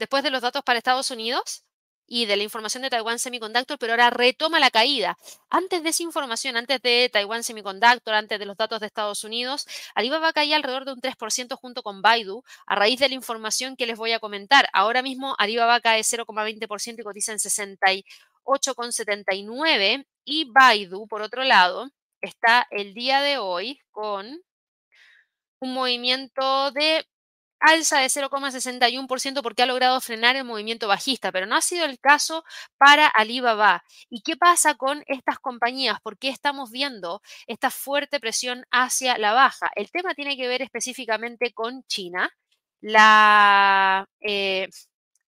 [0.00, 1.64] después de los datos para Estados Unidos
[2.04, 5.16] y de la información de Taiwan Semiconductor, pero ahora retoma la caída.
[5.50, 9.68] Antes de esa información, antes de Taiwan Semiconductor, antes de los datos de Estados Unidos,
[9.94, 13.86] Alibaba caía alrededor de un 3% junto con Baidu, a raíz de la información que
[13.86, 14.68] les voy a comentar.
[14.72, 17.38] Ahora mismo Alibaba cae 0,20% y cotiza en
[18.50, 24.40] 68,79 y Baidu, por otro lado, está el día de hoy con
[25.60, 27.06] un movimiento de
[27.60, 32.00] alza de 0,61% porque ha logrado frenar el movimiento bajista, pero no ha sido el
[32.00, 32.44] caso
[32.78, 33.84] para Alibaba.
[34.08, 36.00] ¿Y qué pasa con estas compañías?
[36.02, 39.70] ¿Por qué estamos viendo esta fuerte presión hacia la baja?
[39.76, 42.30] El tema tiene que ver específicamente con China.
[42.80, 44.68] La, eh,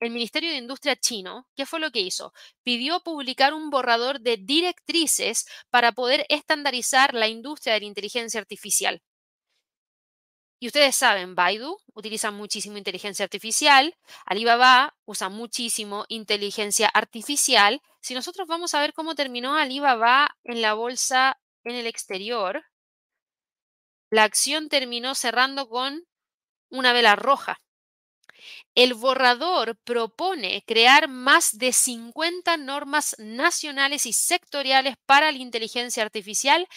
[0.02, 2.34] el Ministerio de Industria chino, ¿qué fue lo que hizo?
[2.64, 9.04] Pidió publicar un borrador de directrices para poder estandarizar la industria de la inteligencia artificial.
[10.60, 17.82] Y ustedes saben, Baidu utiliza muchísimo inteligencia artificial, Alibaba usa muchísimo inteligencia artificial.
[18.00, 22.64] Si nosotros vamos a ver cómo terminó Alibaba en la bolsa en el exterior,
[24.12, 26.06] la acción terminó cerrando con
[26.70, 27.60] una vela roja.
[28.76, 36.68] El borrador propone crear más de 50 normas nacionales y sectoriales para la inteligencia artificial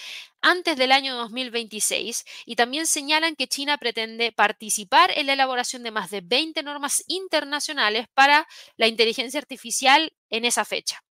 [0.41, 5.91] antes del año 2026 y también señalan que China pretende participar en la elaboración de
[5.91, 8.47] más de 20 normas internacionales para
[8.77, 11.03] la inteligencia artificial en esa fecha.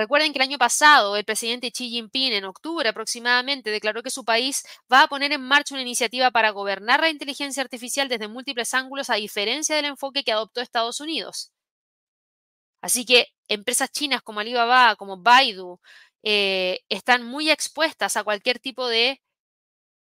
[0.00, 4.24] Recuerden que el año pasado el presidente Xi Jinping, en octubre aproximadamente, declaró que su
[4.24, 8.72] país va a poner en marcha una iniciativa para gobernar la inteligencia artificial desde múltiples
[8.72, 11.52] ángulos, a diferencia del enfoque que adoptó Estados Unidos.
[12.80, 15.78] Así que empresas chinas como Alibaba, como Baidu,
[16.22, 19.20] eh, están muy expuestas a cualquier tipo de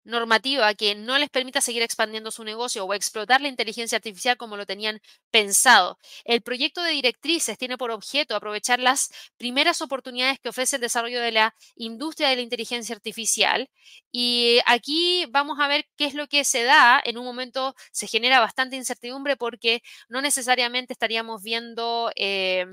[0.07, 4.57] normativa que no les permita seguir expandiendo su negocio o explotar la inteligencia artificial como
[4.57, 5.99] lo tenían pensado.
[6.25, 11.21] El proyecto de directrices tiene por objeto aprovechar las primeras oportunidades que ofrece el desarrollo
[11.21, 13.69] de la industria de la inteligencia artificial.
[14.13, 17.01] Y aquí vamos a ver qué es lo que se da.
[17.05, 22.67] En un momento se genera bastante incertidumbre porque no necesariamente estaríamos viendo eh,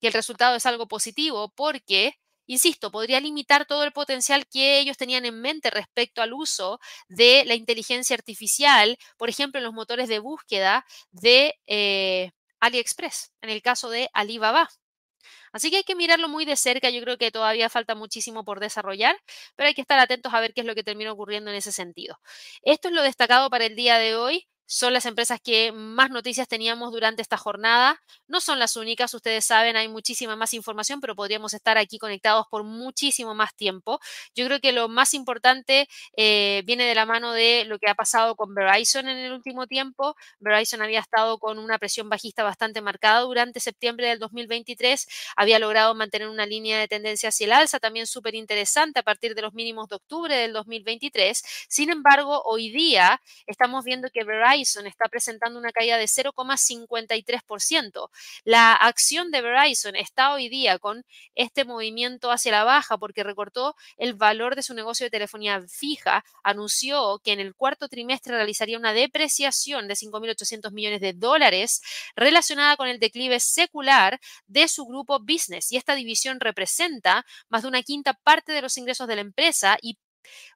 [0.00, 2.14] que el resultado es algo positivo porque
[2.46, 7.44] insisto, podría limitar todo el potencial que ellos tenían en mente respecto al uso de
[7.46, 12.30] la inteligencia artificial, por ejemplo, en los motores de búsqueda de eh,
[12.60, 14.68] AliExpress, en el caso de Alibaba.
[15.54, 16.90] Así que hay que mirarlo muy de cerca.
[16.90, 19.16] Yo creo que todavía falta muchísimo por desarrollar,
[19.56, 21.72] pero hay que estar atentos a ver qué es lo que termina ocurriendo en ese
[21.72, 22.18] sentido.
[22.62, 26.48] Esto es lo destacado para el día de hoy son las empresas que más noticias
[26.48, 28.02] teníamos durante esta jornada.
[28.26, 32.46] No son las únicas, ustedes saben, hay muchísima más información, pero podríamos estar aquí conectados
[32.50, 34.00] por muchísimo más tiempo.
[34.34, 35.86] Yo creo que lo más importante
[36.16, 39.66] eh, viene de la mano de lo que ha pasado con Verizon en el último
[39.66, 40.16] tiempo.
[40.40, 45.06] Verizon había estado con una presión bajista bastante marcada durante septiembre del 2023,
[45.44, 49.34] había logrado mantener una línea de tendencia hacia el alza, también súper interesante a partir
[49.34, 51.42] de los mínimos de octubre del 2023.
[51.68, 58.10] Sin embargo, hoy día estamos viendo que Verizon está presentando una caída de 0,53%.
[58.44, 61.04] La acción de Verizon está hoy día con
[61.34, 66.24] este movimiento hacia la baja porque recortó el valor de su negocio de telefonía fija,
[66.42, 71.82] anunció que en el cuarto trimestre realizaría una depreciación de 5.800 millones de dólares
[72.16, 75.20] relacionada con el declive secular de su grupo
[75.72, 79.76] y esta división representa más de una quinta parte de los ingresos de la empresa
[79.82, 79.98] y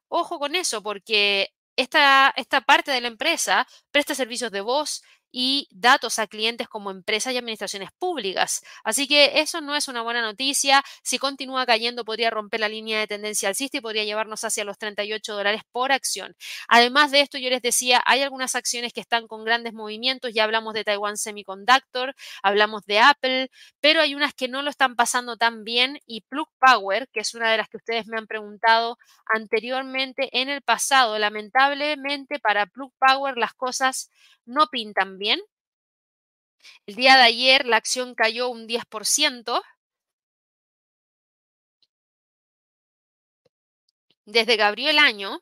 [0.07, 5.67] Ojo con eso, porque esta, esta parte de la empresa presta servicios de voz y
[5.71, 8.61] datos a clientes como empresas y administraciones públicas.
[8.83, 10.83] Así que eso no es una buena noticia.
[11.03, 14.77] Si continúa cayendo, podría romper la línea de tendencia alcista y podría llevarnos hacia los
[14.77, 16.35] 38 dólares por acción.
[16.67, 20.33] Además de esto, yo les decía, hay algunas acciones que están con grandes movimientos.
[20.33, 24.95] Ya hablamos de Taiwan Semiconductor, hablamos de Apple, pero hay unas que no lo están
[24.95, 28.27] pasando tan bien y Plug Power, que es una de las que ustedes me han
[28.27, 34.09] preguntado anteriormente en el pasado, lamentablemente para Plug Power las cosas
[34.49, 35.39] no pintan bien.
[36.85, 39.61] El día de ayer la acción cayó un 10%.
[44.25, 45.39] Desde que abrió el año,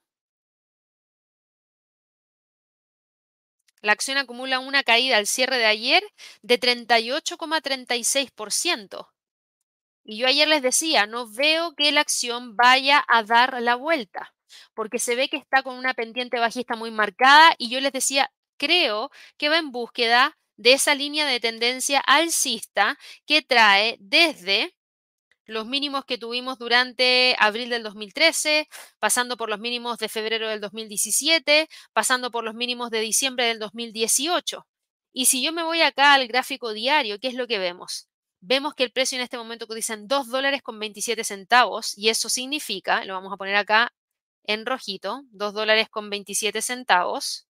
[3.82, 6.04] la acción acumula una caída al cierre de ayer
[6.41, 9.10] de 38,36%.
[10.04, 14.34] Y yo ayer les decía, no veo que la acción vaya a dar la vuelta,
[14.74, 18.32] porque se ve que está con una pendiente bajista muy marcada y yo les decía,
[18.58, 24.76] creo que va en búsqueda de esa línea de tendencia alcista que trae desde
[25.46, 28.67] los mínimos que tuvimos durante abril del 2013,
[29.00, 33.60] pasando por los mínimos de febrero del 2017, pasando por los mínimos de diciembre del
[33.60, 34.67] 2018.
[35.13, 38.08] Y si yo me voy acá al gráfico diario, ¿qué es lo que vemos?
[38.41, 42.30] Vemos que el precio en este momento dicen 2 dólares con 27 centavos y eso
[42.30, 43.93] significa, lo vamos a poner acá
[44.43, 47.47] en rojito, 2 dólares con 27 centavos.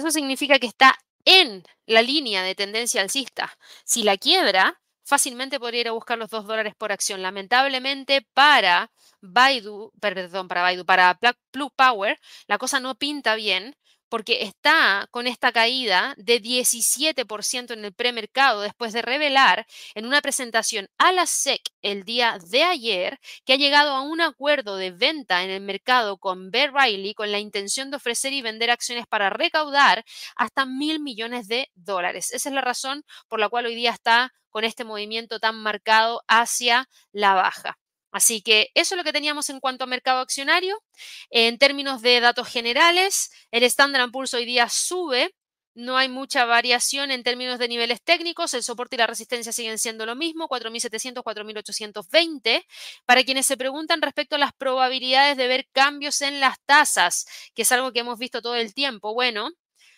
[0.00, 3.52] Eso significa que está en la línea de tendencia alcista.
[3.84, 7.20] Si la quiebra, fácilmente podría ir a buscar los 2 dólares por acción.
[7.20, 11.18] Lamentablemente para Baidu, perdón, para Baidu, para
[11.50, 13.76] Plug Power, la cosa no pinta bien
[14.10, 20.20] porque está con esta caída de 17% en el premercado después de revelar en una
[20.20, 24.90] presentación a la SEC el día de ayer que ha llegado a un acuerdo de
[24.90, 29.06] venta en el mercado con Bear Riley con la intención de ofrecer y vender acciones
[29.06, 30.04] para recaudar
[30.36, 32.32] hasta mil millones de dólares.
[32.32, 36.22] Esa es la razón por la cual hoy día está con este movimiento tan marcado
[36.26, 37.78] hacia la baja.
[38.12, 40.82] Así que eso es lo que teníamos en cuanto a mercado accionario.
[41.30, 45.34] En términos de datos generales, el Standard Poor's hoy día sube.
[45.74, 48.54] No hay mucha variación en términos de niveles técnicos.
[48.54, 52.66] El soporte y la resistencia siguen siendo lo mismo, 4.700, 4.820.
[53.06, 57.62] Para quienes se preguntan respecto a las probabilidades de ver cambios en las tasas, que
[57.62, 59.14] es algo que hemos visto todo el tiempo.
[59.14, 59.50] Bueno,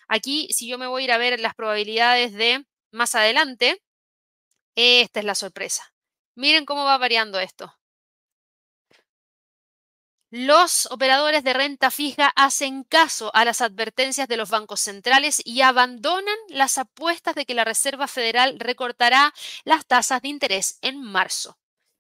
[0.09, 3.83] aquí si yo me voy a ir a ver las probabilidades de más adelante,
[4.77, 5.95] esta es la sorpresa.
[6.35, 7.75] Miren cómo va variando esto.
[10.35, 15.61] Los operadores de renta fija hacen caso a las advertencias de los bancos centrales y
[15.61, 21.59] abandonan las apuestas de que la Reserva Federal recortará las tasas de interés en marzo.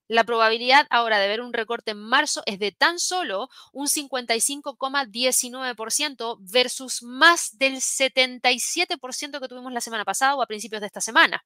[0.09, 6.39] La probabilidad ahora de ver un recorte en marzo es de tan solo un 55,19%
[6.41, 11.45] versus más del 77% que tuvimos la semana pasada o a principios de esta semana.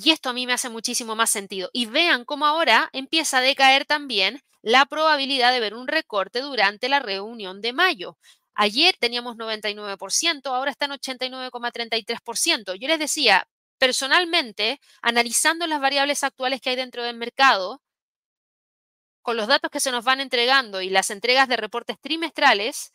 [0.00, 1.70] Y esto a mí me hace muchísimo más sentido.
[1.72, 6.88] Y vean cómo ahora empieza a decaer también la probabilidad de ver un recorte durante
[6.88, 8.16] la reunión de mayo.
[8.54, 12.74] Ayer teníamos 99%, ahora está en 89,33%.
[12.76, 17.82] Yo les decía, personalmente, analizando las variables actuales que hay dentro del mercado,
[19.22, 22.92] con los datos que se nos van entregando y las entregas de reportes trimestrales,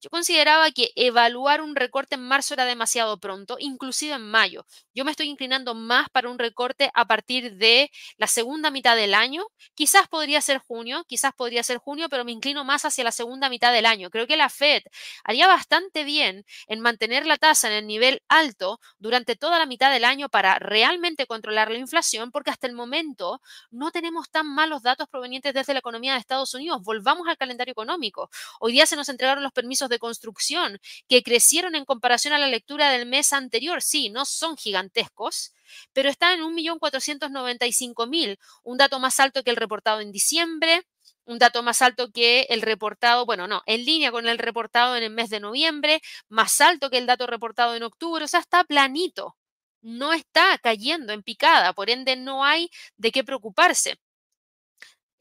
[0.00, 4.64] yo consideraba que evaluar un recorte en marzo era demasiado pronto, inclusive en mayo.
[4.94, 9.14] Yo me estoy inclinando más para un recorte a partir de la segunda mitad del
[9.14, 9.44] año.
[9.74, 13.50] Quizás podría ser junio, quizás podría ser junio, pero me inclino más hacia la segunda
[13.50, 14.08] mitad del año.
[14.10, 14.82] Creo que la Fed
[15.22, 19.92] haría bastante bien en mantener la tasa en el nivel alto durante toda la mitad
[19.92, 24.82] del año para realmente controlar la inflación, porque hasta el momento no tenemos tan malos
[24.82, 26.80] datos provenientes desde la economía de Estados Unidos.
[26.82, 28.30] Volvamos al calendario económico.
[28.60, 32.48] Hoy día se nos entregaron los permisos de construcción que crecieron en comparación a la
[32.48, 33.82] lectura del mes anterior.
[33.82, 35.52] Sí, no son gigantescos,
[35.92, 40.82] pero están en 1.495.000, un dato más alto que el reportado en diciembre,
[41.24, 45.02] un dato más alto que el reportado, bueno, no, en línea con el reportado en
[45.04, 48.64] el mes de noviembre, más alto que el dato reportado en octubre, o sea, está
[48.64, 49.36] planito,
[49.82, 53.98] no está cayendo en picada, por ende no hay de qué preocuparse.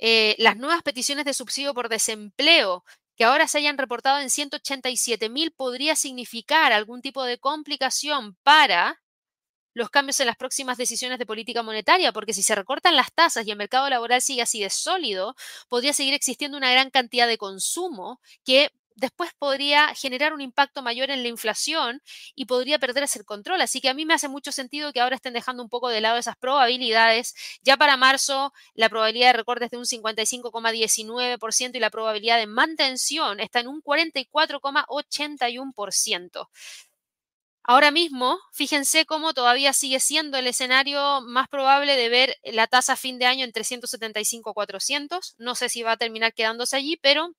[0.01, 2.85] Eh, las nuevas peticiones de subsidio por desempleo
[3.19, 9.03] que ahora se hayan reportado en 187 mil podría significar algún tipo de complicación para
[9.73, 13.45] los cambios en las próximas decisiones de política monetaria, porque si se recortan las tasas
[13.45, 15.35] y el mercado laboral sigue así de sólido,
[15.67, 21.11] podría seguir existiendo una gran cantidad de consumo que después podría generar un impacto mayor
[21.11, 22.01] en la inflación
[22.35, 23.61] y podría perderse el control.
[23.61, 26.01] Así que a mí me hace mucho sentido que ahora estén dejando un poco de
[26.01, 27.33] lado esas probabilidades.
[27.61, 32.47] Ya para marzo la probabilidad de recorte es de un 55,19% y la probabilidad de
[32.47, 36.49] mantención está en un 44,81%.
[37.63, 42.93] Ahora mismo, fíjense cómo todavía sigue siendo el escenario más probable de ver la tasa
[42.93, 45.35] a fin de año en 375-400.
[45.37, 47.29] No sé si va a terminar quedándose allí, pero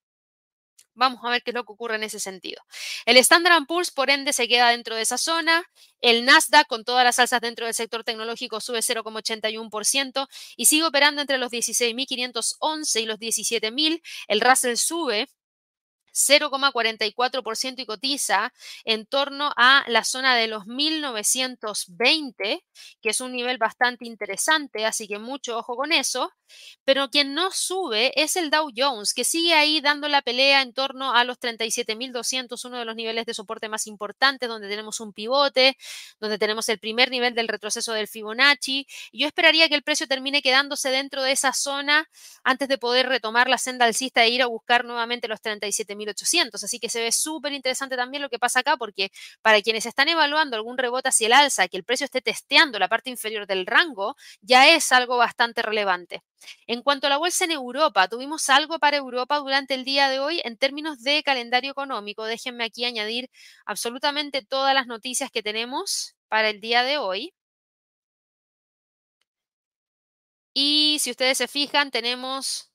[0.94, 2.62] Vamos a ver qué es lo que ocurre en ese sentido.
[3.06, 5.64] El Standard Poor's, por ende, se queda dentro de esa zona.
[6.00, 11.20] El Nasdaq, con todas las alzas dentro del sector tecnológico, sube 0,81% y sigue operando
[11.20, 14.02] entre los 16.511 y los 17.000.
[14.28, 15.28] El Russell sube
[16.12, 18.52] 0,44% y cotiza
[18.84, 22.64] en torno a la zona de los 1920,
[23.00, 26.32] que es un nivel bastante interesante, así que mucho ojo con eso.
[26.84, 30.72] Pero quien no sube es el Dow Jones, que sigue ahí dando la pelea en
[30.72, 35.12] torno a los 37.200, uno de los niveles de soporte más importantes, donde tenemos un
[35.12, 35.76] pivote,
[36.18, 38.86] donde tenemos el primer nivel del retroceso del Fibonacci.
[39.12, 42.08] Yo esperaría que el precio termine quedándose dentro de esa zona
[42.44, 46.62] antes de poder retomar la senda alcista e ir a buscar nuevamente los 37.000 1800.
[46.64, 49.11] Así que se ve súper interesante también lo que pasa acá, porque
[49.42, 52.88] para quienes están evaluando algún rebote hacia el alza, que el precio esté testeando la
[52.88, 56.22] parte inferior del rango, ya es algo bastante relevante.
[56.66, 60.20] En cuanto a la bolsa en Europa, tuvimos algo para Europa durante el día de
[60.20, 62.24] hoy en términos de calendario económico.
[62.24, 63.30] Déjenme aquí añadir
[63.66, 67.34] absolutamente todas las noticias que tenemos para el día de hoy.
[70.55, 72.70] Y si ustedes se fijan, tenemos...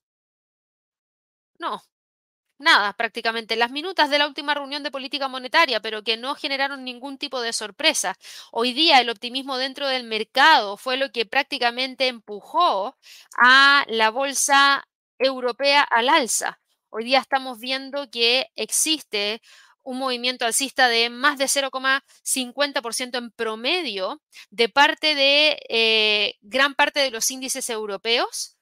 [1.60, 1.82] No,
[2.58, 6.84] nada, prácticamente las minutas de la última reunión de política monetaria, pero que no generaron
[6.84, 8.16] ningún tipo de sorpresa.
[8.52, 12.96] Hoy día el optimismo dentro del mercado fue lo que prácticamente empujó
[13.38, 14.88] a la bolsa
[15.20, 16.60] europea al alza.
[16.90, 19.42] Hoy día estamos viendo que existe
[19.84, 27.00] un movimiento alcista de más de 0,50% en promedio de parte de eh, gran parte
[27.02, 28.55] de los índices europeos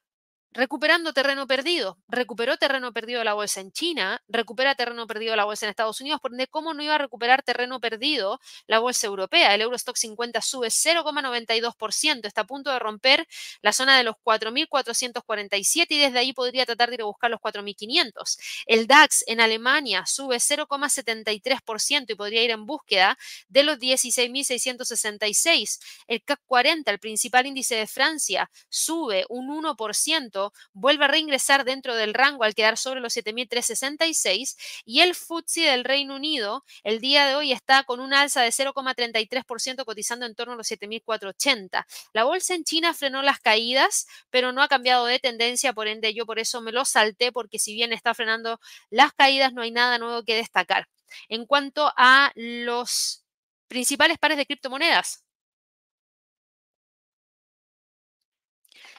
[0.54, 1.98] recuperando terreno perdido.
[2.08, 6.20] Recuperó terreno perdido la bolsa en China, recupera terreno perdido la bolsa en Estados Unidos,
[6.22, 9.54] por ende, ¿cómo no iba a recuperar terreno perdido la bolsa europea?
[9.56, 13.28] El Eurostock 50 sube 0,92%, está a punto de romper
[13.62, 17.40] la zona de los 4.447 y desde ahí podría tratar de ir a buscar los
[17.40, 18.38] 4.500.
[18.68, 25.80] El DAX en Alemania sube 0,73% y podría ir en búsqueda de los 16.666.
[26.08, 30.43] El CAC 40, el principal índice de Francia, sube un 1%
[30.74, 35.84] vuelve a reingresar dentro del rango al quedar sobre los 7.366 y el FTSE del
[35.84, 40.54] Reino Unido el día de hoy está con un alza de 0,33% cotizando en torno
[40.54, 41.86] a los 7.480.
[42.14, 46.14] La bolsa en China frenó las caídas, pero no ha cambiado de tendencia, por ende
[46.14, 49.72] yo por eso me lo salté porque si bien está frenando las caídas no hay
[49.72, 50.88] nada nuevo que destacar.
[51.30, 53.24] En cuanto a los
[53.68, 55.24] principales pares de criptomonedas,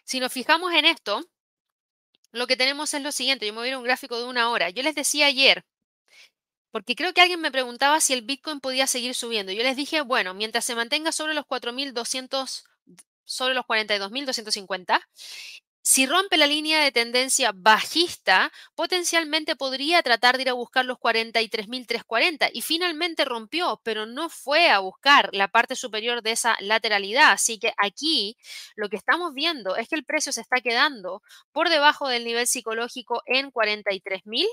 [0.05, 1.20] Si nos fijamos en esto,
[2.35, 3.47] lo que tenemos es lo siguiente.
[3.47, 4.70] Yo me voy a ir un gráfico de una hora.
[4.70, 5.64] Yo les decía ayer,
[6.72, 9.53] porque creo que alguien me preguntaba si el Bitcoin podía seguir subiendo.
[9.53, 12.64] Yo les dije, bueno, mientras se mantenga sobre los 4.200,
[13.24, 15.01] sobre los 42.250
[15.87, 20.97] si rompe la línea de tendencia bajista, potencialmente podría tratar de ir a buscar los
[20.99, 27.32] 43.340 y finalmente rompió, pero no fue a buscar la parte superior de esa lateralidad.
[27.32, 28.37] Así que aquí
[28.76, 31.22] lo que estamos viendo es que el precio se está quedando
[31.53, 34.47] por debajo del nivel psicológico en 43.000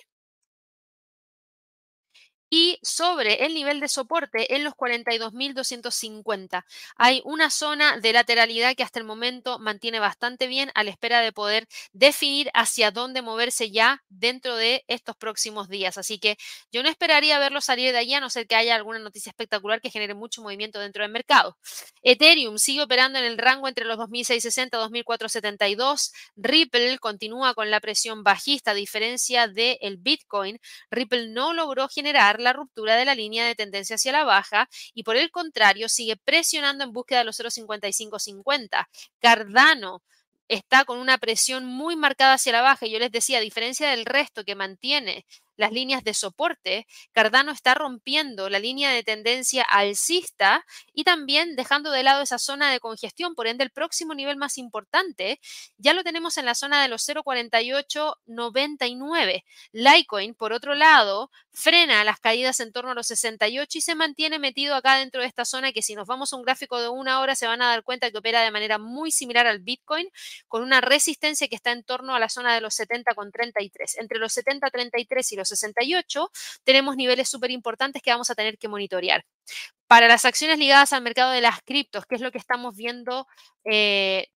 [2.53, 6.65] y sobre el nivel de soporte en los 42.250.
[6.97, 11.21] Hay una zona de lateralidad que hasta el momento mantiene bastante bien a la espera
[11.21, 15.97] de poder definir hacia dónde moverse ya dentro de estos próximos días.
[15.97, 16.37] Así que
[16.73, 19.79] yo no esperaría verlo salir de allí a no ser que haya alguna noticia espectacular
[19.79, 21.57] que genere mucho movimiento dentro del mercado.
[22.03, 26.11] Ethereum sigue operando en el rango entre los 2.660 y 2.472.
[26.35, 30.59] Ripple continúa con la presión bajista a diferencia del Bitcoin.
[30.89, 35.03] Ripple no logró generar la ruptura de la línea de tendencia hacia la baja y
[35.03, 38.87] por el contrario sigue presionando en búsqueda de los 0,5550.
[39.19, 40.01] Cardano
[40.47, 42.85] está con una presión muy marcada hacia la baja.
[42.85, 45.25] Yo les decía, a diferencia del resto que mantiene
[45.61, 51.91] las líneas de soporte, Cardano está rompiendo la línea de tendencia alcista y también dejando
[51.91, 53.35] de lado esa zona de congestión.
[53.35, 55.39] Por ende, el próximo nivel más importante
[55.77, 59.45] ya lo tenemos en la zona de los 0,4899.
[59.71, 64.39] Litecoin, por otro lado, frena las caídas en torno a los 68 y se mantiene
[64.39, 67.19] metido acá dentro de esta zona que si nos vamos a un gráfico de una
[67.19, 70.09] hora se van a dar cuenta que opera de manera muy similar al Bitcoin
[70.47, 73.97] con una resistencia que está en torno a la zona de los 70,33.
[73.99, 76.29] Entre los 70,33 y los 0.68,
[76.63, 79.25] tenemos niveles súper importantes que vamos a tener que monitorear.
[79.87, 83.27] Para las acciones ligadas al mercado de las criptos, que es lo que estamos viendo
[83.65, 84.27] eh,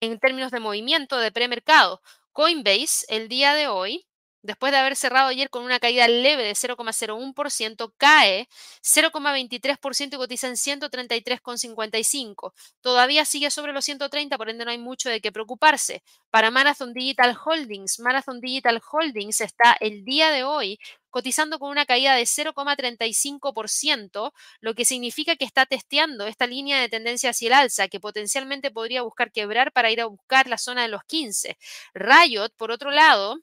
[0.00, 2.00] en términos de movimiento de premercado,
[2.32, 4.06] Coinbase el día de hoy
[4.42, 8.48] Después de haber cerrado ayer con una caída leve de 0,01%, cae
[8.82, 12.54] 0,23% y cotiza en 133,55.
[12.80, 16.02] Todavía sigue sobre los 130, por ende no hay mucho de qué preocuparse.
[16.30, 20.78] Para Marathon Digital Holdings, Marathon Digital Holdings está el día de hoy
[21.10, 26.88] cotizando con una caída de 0,35%, lo que significa que está testeando esta línea de
[26.88, 30.82] tendencia hacia el alza, que potencialmente podría buscar quebrar para ir a buscar la zona
[30.82, 31.58] de los 15.
[31.94, 33.38] Riot, por otro lado,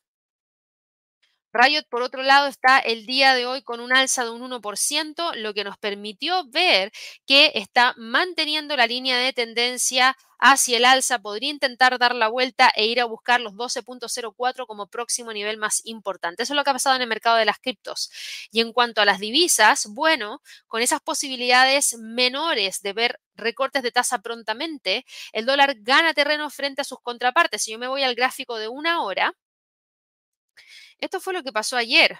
[1.58, 5.34] Riot, por otro lado, está el día de hoy con un alza de un 1%,
[5.36, 6.92] lo que nos permitió ver
[7.26, 12.72] que está manteniendo la línea de tendencia hacia el alza, podría intentar dar la vuelta
[12.76, 16.44] e ir a buscar los 12.04 como próximo nivel más importante.
[16.44, 18.12] Eso es lo que ha pasado en el mercado de las criptos.
[18.52, 23.92] Y en cuanto a las divisas, bueno, con esas posibilidades menores de ver recortes de
[23.92, 27.64] tasa prontamente, el dólar gana terreno frente a sus contrapartes.
[27.64, 29.34] Si yo me voy al gráfico de una hora,
[31.00, 32.20] esto fue lo que pasó ayer.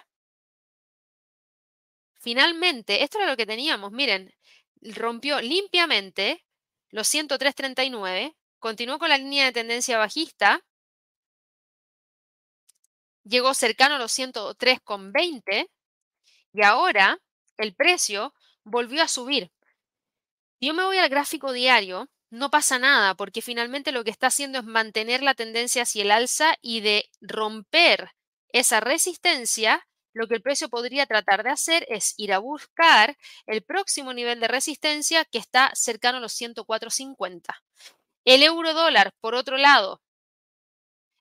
[2.20, 3.92] Finalmente, esto era lo que teníamos.
[3.92, 4.34] Miren,
[4.82, 6.44] rompió limpiamente
[6.90, 10.64] los 103.39, continuó con la línea de tendencia bajista,
[13.24, 15.68] llegó cercano a los 103.20
[16.54, 17.20] y ahora
[17.56, 19.52] el precio volvió a subir.
[20.58, 24.28] Si yo me voy al gráfico diario, no pasa nada porque finalmente lo que está
[24.28, 28.10] haciendo es mantener la tendencia hacia el alza y de romper
[28.52, 33.62] esa resistencia, lo que el precio podría tratar de hacer es ir a buscar el
[33.62, 37.62] próximo nivel de resistencia que está cercano a los 104.50.
[38.24, 40.00] El euro dólar, por otro lado,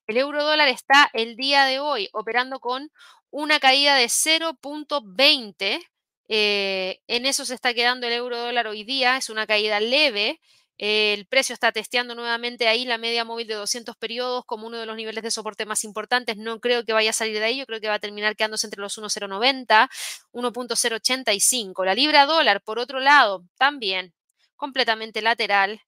[0.07, 2.91] el euro dólar está el día de hoy operando con
[3.29, 5.85] una caída de 0.20.
[6.29, 10.39] Eh, en eso se está quedando el euro dólar hoy día, es una caída leve.
[10.77, 14.85] El precio está testeando nuevamente ahí la media móvil de 200 periodos como uno de
[14.85, 16.37] los niveles de soporte más importantes.
[16.37, 18.67] No creo que vaya a salir de ahí, yo creo que va a terminar quedándose
[18.67, 19.89] entre los 1.090,
[20.31, 21.85] 1.085.
[21.85, 24.13] La libra dólar, por otro lado, también
[24.55, 25.81] completamente lateral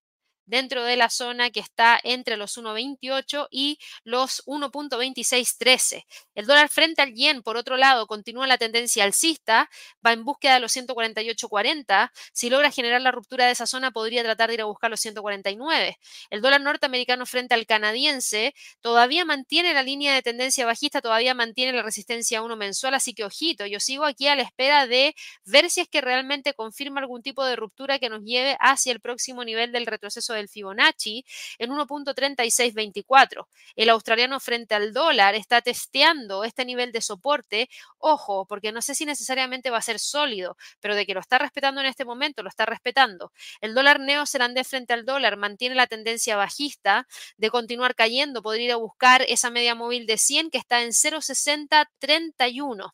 [0.50, 6.04] dentro de la zona que está entre los 1.28 y los 1.2613.
[6.34, 9.70] El dólar frente al yen, por otro lado, continúa la tendencia alcista,
[10.04, 12.10] va en búsqueda de los 148.40.
[12.32, 15.00] Si logra generar la ruptura de esa zona, podría tratar de ir a buscar los
[15.00, 15.98] 149.
[16.30, 21.72] El dólar norteamericano frente al canadiense todavía mantiene la línea de tendencia bajista, todavía mantiene
[21.72, 25.70] la resistencia 1 mensual, así que ojito, yo sigo aquí a la espera de ver
[25.70, 29.44] si es que realmente confirma algún tipo de ruptura que nos lleve hacia el próximo
[29.44, 31.24] nivel del retroceso del Fibonacci
[31.58, 33.46] en 1.3624.
[33.76, 37.68] El australiano frente al dólar está testeando este nivel de soporte.
[37.98, 41.38] Ojo, porque no sé si necesariamente va a ser sólido, pero de que lo está
[41.38, 43.32] respetando en este momento, lo está respetando.
[43.60, 48.42] El dólar neozelandés frente al dólar mantiene la tendencia bajista de continuar cayendo.
[48.42, 52.92] Podría ir a buscar esa media móvil de 100 que está en 0.6031.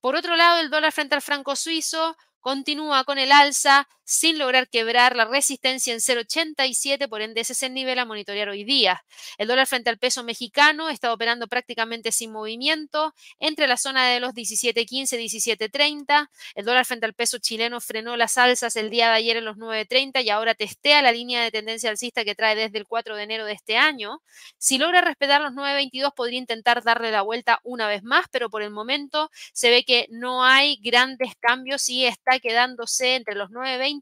[0.00, 4.68] Por otro lado, el dólar frente al franco suizo continúa con el alza sin lograr
[4.68, 9.04] quebrar la resistencia en 0,87, por ende ese es el nivel a monitorear hoy día.
[9.36, 14.20] El dólar frente al peso mexicano está operando prácticamente sin movimiento entre la zona de
[14.20, 16.30] los 17.15 y 17.30.
[16.54, 19.56] El dólar frente al peso chileno frenó las alzas el día de ayer en los
[19.56, 23.24] 9.30 y ahora testea la línea de tendencia alcista que trae desde el 4 de
[23.24, 24.22] enero de este año.
[24.56, 28.62] Si logra respetar los 9.22 podría intentar darle la vuelta una vez más, pero por
[28.62, 33.95] el momento se ve que no hay grandes cambios y está quedándose entre los 9.20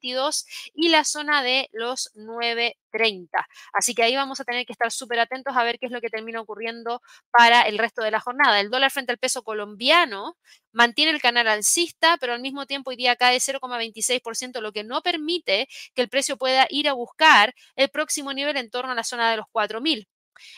[0.74, 3.28] y la zona de los 9.30.
[3.72, 6.00] Así que ahí vamos a tener que estar súper atentos a ver qué es lo
[6.00, 8.60] que termina ocurriendo para el resto de la jornada.
[8.60, 10.36] El dólar frente al peso colombiano
[10.72, 15.68] mantiene el canal alcista, pero al mismo tiempo día cae 0,26%, lo que no permite
[15.94, 19.30] que el precio pueda ir a buscar el próximo nivel en torno a la zona
[19.30, 20.06] de los 4.000.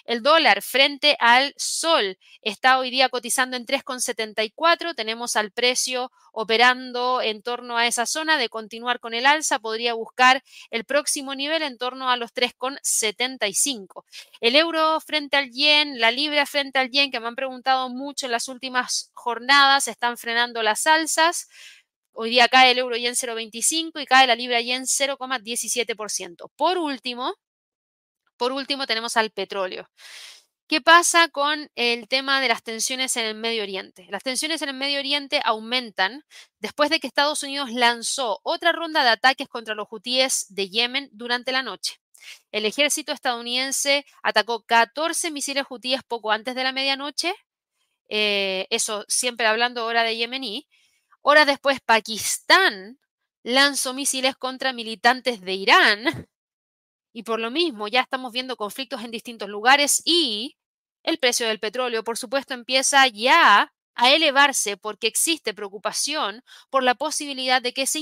[0.05, 4.95] El dólar frente al sol está hoy día cotizando en 3,74.
[4.95, 9.59] Tenemos al precio operando en torno a esa zona de continuar con el alza.
[9.59, 14.05] Podría buscar el próximo nivel en torno a los 3,75.
[14.41, 18.27] El euro frente al yen, la libra frente al yen, que me han preguntado mucho
[18.27, 21.49] en las últimas jornadas, están frenando las alzas.
[22.12, 26.51] Hoy día cae el euro yen 0,25 y cae la libra yen 0,17%.
[26.57, 27.35] Por último,
[28.37, 29.89] por último, tenemos al petróleo.
[30.68, 34.07] ¿Qué pasa con el tema de las tensiones en el Medio Oriente?
[34.11, 36.24] Las tensiones en el Medio Oriente aumentan
[36.59, 41.09] después de que Estados Unidos lanzó otra ronda de ataques contra los hutíes de Yemen
[41.12, 42.01] durante la noche.
[42.51, 47.32] El ejército estadounidense atacó 14 misiles hutíes poco antes de la medianoche
[48.09, 50.66] eh, eso siempre hablando ahora de yemení.
[51.22, 52.99] Horas después, Pakistán
[53.43, 56.28] lanzó misiles contra militantes de Irán.
[57.17, 60.59] Y por lo mismo, ya estamos viendo conflictos en distintos lugares y
[61.03, 66.95] el precio del petróleo, por supuesto, empieza ya a elevarse porque existe preocupación por la
[66.95, 68.01] posibilidad de que se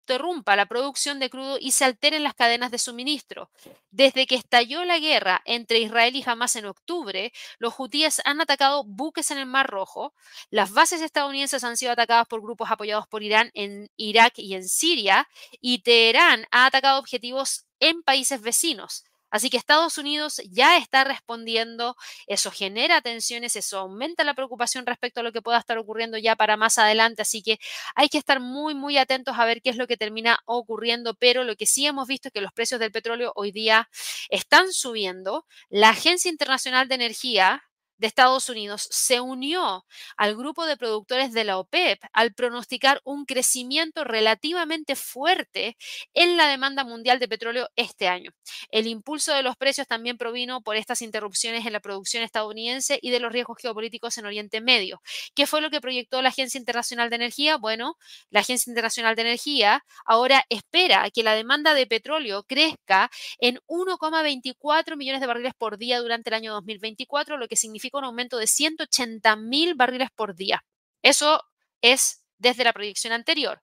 [0.00, 3.50] interrumpa la producción de crudo y se alteren las cadenas de suministro.
[3.90, 8.84] Desde que estalló la guerra entre Israel y Hamas en octubre, los hutíes han atacado
[8.84, 10.14] buques en el Mar Rojo,
[10.50, 14.68] las bases estadounidenses han sido atacadas por grupos apoyados por Irán en Irak y en
[14.68, 15.28] Siria,
[15.60, 19.04] y Teherán ha atacado objetivos en países vecinos.
[19.30, 25.20] Así que Estados Unidos ya está respondiendo, eso genera tensiones, eso aumenta la preocupación respecto
[25.20, 27.58] a lo que pueda estar ocurriendo ya para más adelante, así que
[27.94, 31.44] hay que estar muy, muy atentos a ver qué es lo que termina ocurriendo, pero
[31.44, 33.88] lo que sí hemos visto es que los precios del petróleo hoy día
[34.28, 35.46] están subiendo.
[35.68, 37.62] La Agencia Internacional de Energía,
[38.00, 39.84] de Estados Unidos se unió
[40.16, 45.76] al grupo de productores de la OPEP al pronosticar un crecimiento relativamente fuerte
[46.14, 48.30] en la demanda mundial de petróleo este año.
[48.70, 53.10] El impulso de los precios también provino por estas interrupciones en la producción estadounidense y
[53.10, 55.02] de los riesgos geopolíticos en Oriente Medio.
[55.34, 57.58] ¿Qué fue lo que proyectó la Agencia Internacional de Energía?
[57.58, 57.96] Bueno,
[58.30, 64.96] la Agencia Internacional de Energía ahora espera que la demanda de petróleo crezca en 1,24
[64.96, 68.46] millones de barriles por día durante el año 2024, lo que significa un aumento de
[68.46, 70.64] 180 mil barriles por día.
[71.02, 71.42] Eso
[71.82, 73.62] es desde la proyección anterior.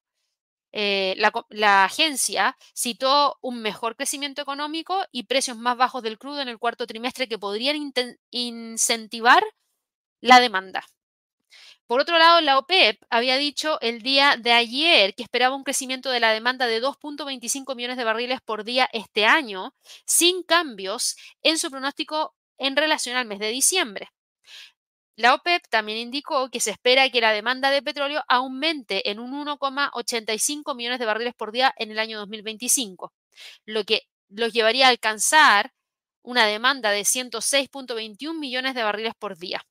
[0.73, 1.15] Eh,
[1.49, 6.59] la, agencia citó un mejor crecimiento económico y precios más bajos del crudo en el
[6.59, 7.93] cuarto trimestre que podrían
[8.31, 9.43] incentivar
[10.21, 10.83] la demanda.
[11.87, 16.11] Por otro lado, la OPEP había dicho el día de ayer que esperaba un crecimiento
[16.11, 19.73] de la demanda de 2.25 millones de barriles por día este año,
[20.05, 24.09] sin cambios en su pronóstico en relación al mes de diciembre.
[25.17, 29.33] La OPEP también indicó que se espera que la demanda de petróleo aumente en un
[29.33, 33.11] 1,85 millones de barriles por día en el año 2025,
[33.65, 35.73] lo que los llevaría a alcanzar
[36.21, 39.65] una demanda de 106.21 millones de barriles por día.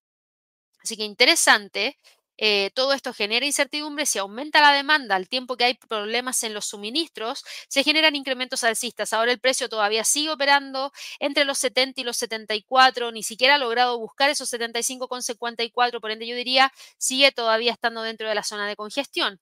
[0.82, 1.96] Así que interesante
[2.38, 6.54] eh, todo esto genera incertidumbre, si aumenta la demanda al tiempo que hay problemas en
[6.54, 9.12] los suministros, se generan incrementos alcistas.
[9.12, 13.58] Ahora el precio todavía sigue operando entre los 70 y los 74, ni siquiera ha
[13.58, 18.66] logrado buscar esos 75,54, por ende yo diría sigue todavía estando dentro de la zona
[18.68, 19.40] de congestión.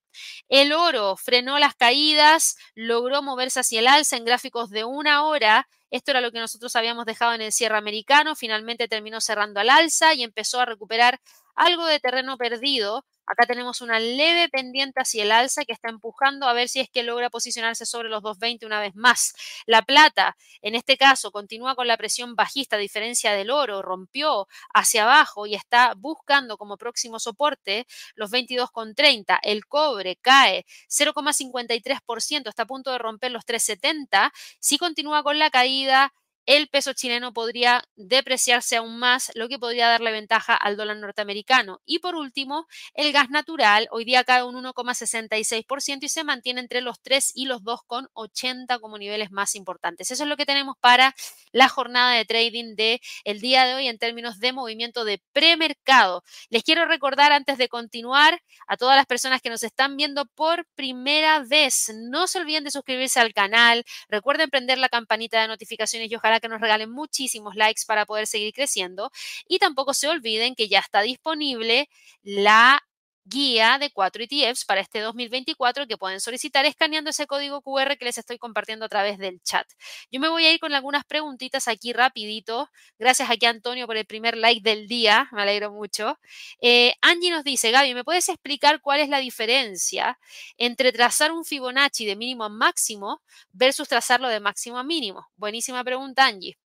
[0.49, 5.69] El oro frenó las caídas, logró moverse hacia el alza en gráficos de una hora.
[5.91, 9.71] Esto era lo que nosotros habíamos dejado en el cierre americano, finalmente terminó cerrando al
[9.71, 11.21] alza y empezó a recuperar
[11.55, 13.05] algo de terreno perdido.
[13.27, 16.91] Acá tenemos una leve pendiente hacia el alza que está empujando a ver si es
[16.91, 19.33] que logra posicionarse sobre los 220 una vez más.
[19.67, 24.47] La plata, en este caso, continúa con la presión bajista, a diferencia del oro, rompió
[24.75, 29.39] hacia abajo y está buscando como próximo soporte los 22,30.
[29.43, 34.33] El cobre cae 0,53%, está a punto de romper los 3,70.
[34.61, 36.13] Si continúa con la caída,
[36.47, 41.81] el peso chileno podría depreciarse aún más, lo que podría darle ventaja al dólar norteamericano.
[41.85, 46.81] Y por último, el gas natural hoy día cae un 1,66% y se mantiene entre
[46.81, 50.11] los 3 y los 2,80 como niveles más importantes.
[50.11, 51.15] Eso es lo que tenemos para
[51.53, 53.01] la jornada de trading de
[53.45, 56.25] día de hoy en términos de movimiento de premercado.
[56.49, 60.67] Les quiero recordar antes de continuar a todas las personas que nos están viendo por
[60.75, 66.11] primera vez, no se olviden de suscribirse al canal, recuerden prender la campanita de notificaciones
[66.11, 69.11] y ojalá que nos regalen muchísimos likes para poder seguir creciendo.
[69.49, 71.89] Y tampoco se olviden que ya está disponible
[72.23, 72.83] la
[73.25, 78.05] guía de 4 ETFs para este 2024 que pueden solicitar escaneando ese código QR que
[78.05, 79.67] les estoy compartiendo a través del chat.
[80.11, 82.71] Yo me voy a ir con algunas preguntitas aquí rapidito.
[82.99, 86.19] Gracias aquí Antonio por el primer like del día, me alegro mucho.
[86.61, 90.19] Eh, Angie nos dice, Gaby, ¿me puedes explicar cuál es la diferencia
[90.59, 93.23] entre trazar un Fibonacci de mínimo a máximo
[93.53, 95.29] versus trazarlo de máximo a mínimo?
[95.37, 96.59] Buenísima pregunta, Angie.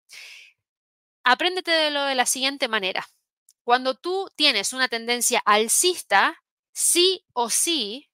[1.25, 3.07] Apréndete de lo de la siguiente manera.
[3.65, 6.41] Cuando tú tienes una tendencia alcista,
[6.77, 8.11] sí o sí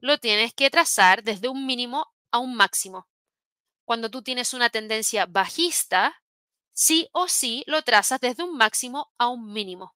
[0.00, 3.08] lo tienes que trazar desde un mínimo a un máximo.
[3.84, 6.20] Cuando tú tienes una tendencia bajista,
[6.72, 9.94] sí o sí lo trazas desde un máximo a un mínimo.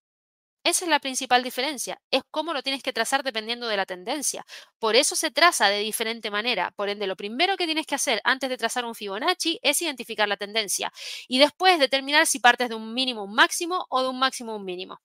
[0.65, 4.47] Esa es la principal diferencia, es cómo lo tienes que trazar dependiendo de la tendencia.
[4.79, 6.73] Por eso se traza de diferente manera.
[6.77, 10.29] Por ende, lo primero que tienes que hacer antes de trazar un Fibonacci es identificar
[10.29, 10.93] la tendencia
[11.29, 14.53] y después determinar si partes de un mínimo a un máximo o de un máximo
[14.53, 15.01] a un mínimo.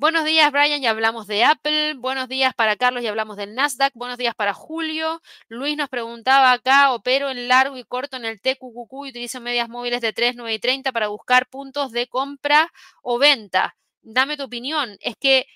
[0.00, 1.94] Buenos días, Brian, ya hablamos de Apple.
[1.94, 3.92] Buenos días para Carlos, ya hablamos del Nasdaq.
[3.94, 5.20] Buenos días para Julio.
[5.48, 9.68] Luis nos preguntaba acá, opero en largo y corto en el TQQQ y utilizo medias
[9.68, 12.72] móviles de 3, 9 y 30 para buscar puntos de compra
[13.02, 13.76] o venta.
[14.00, 14.96] dame tu opinión.
[15.00, 15.46] Es que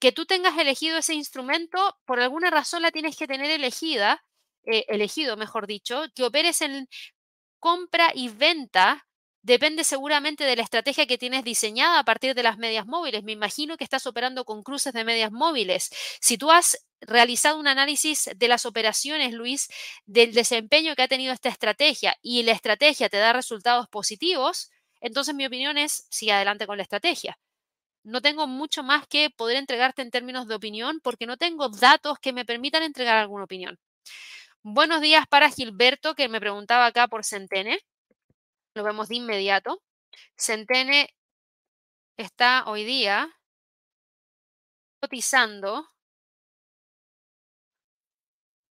[0.00, 4.22] que tú tengas elegido ese instrumento, por alguna razón la tienes que tener elegida,
[4.64, 6.88] eh, elegido, mejor dicho, que operes en
[7.58, 9.05] compra y venta
[9.46, 13.22] depende seguramente de la estrategia que tienes diseñada a partir de las medias móviles.
[13.22, 15.88] Me imagino que estás operando con cruces de medias móviles.
[16.20, 19.68] Si tú has realizado un análisis de las operaciones, Luis,
[20.04, 25.32] del desempeño que ha tenido esta estrategia y la estrategia te da resultados positivos, entonces
[25.32, 27.38] mi opinión es, sigue adelante con la estrategia.
[28.02, 32.18] No tengo mucho más que poder entregarte en términos de opinión porque no tengo datos
[32.18, 33.78] que me permitan entregar alguna opinión.
[34.62, 37.78] Buenos días para Gilberto, que me preguntaba acá por Centene.
[38.76, 39.82] Lo vemos de inmediato.
[40.36, 41.08] Centene
[42.18, 43.26] está hoy día
[45.00, 45.88] cotizando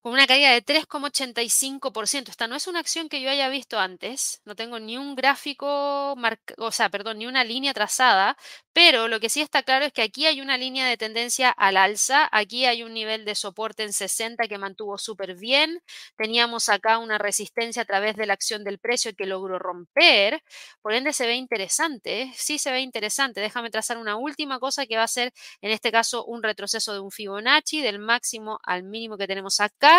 [0.05, 2.29] con una caída de 3,85%.
[2.29, 6.15] Esta no es una acción que yo haya visto antes, no tengo ni un gráfico,
[6.59, 8.37] o sea, perdón, ni una línea trazada,
[8.71, 11.75] pero lo que sí está claro es que aquí hay una línea de tendencia al
[11.75, 15.81] alza, aquí hay un nivel de soporte en 60 que mantuvo súper bien,
[16.15, 20.43] teníamos acá una resistencia a través de la acción del precio que logró romper,
[20.83, 23.41] por ende se ve interesante, sí se ve interesante.
[23.41, 26.99] Déjame trazar una última cosa que va a ser, en este caso, un retroceso de
[26.99, 29.94] un Fibonacci del máximo al mínimo que tenemos acá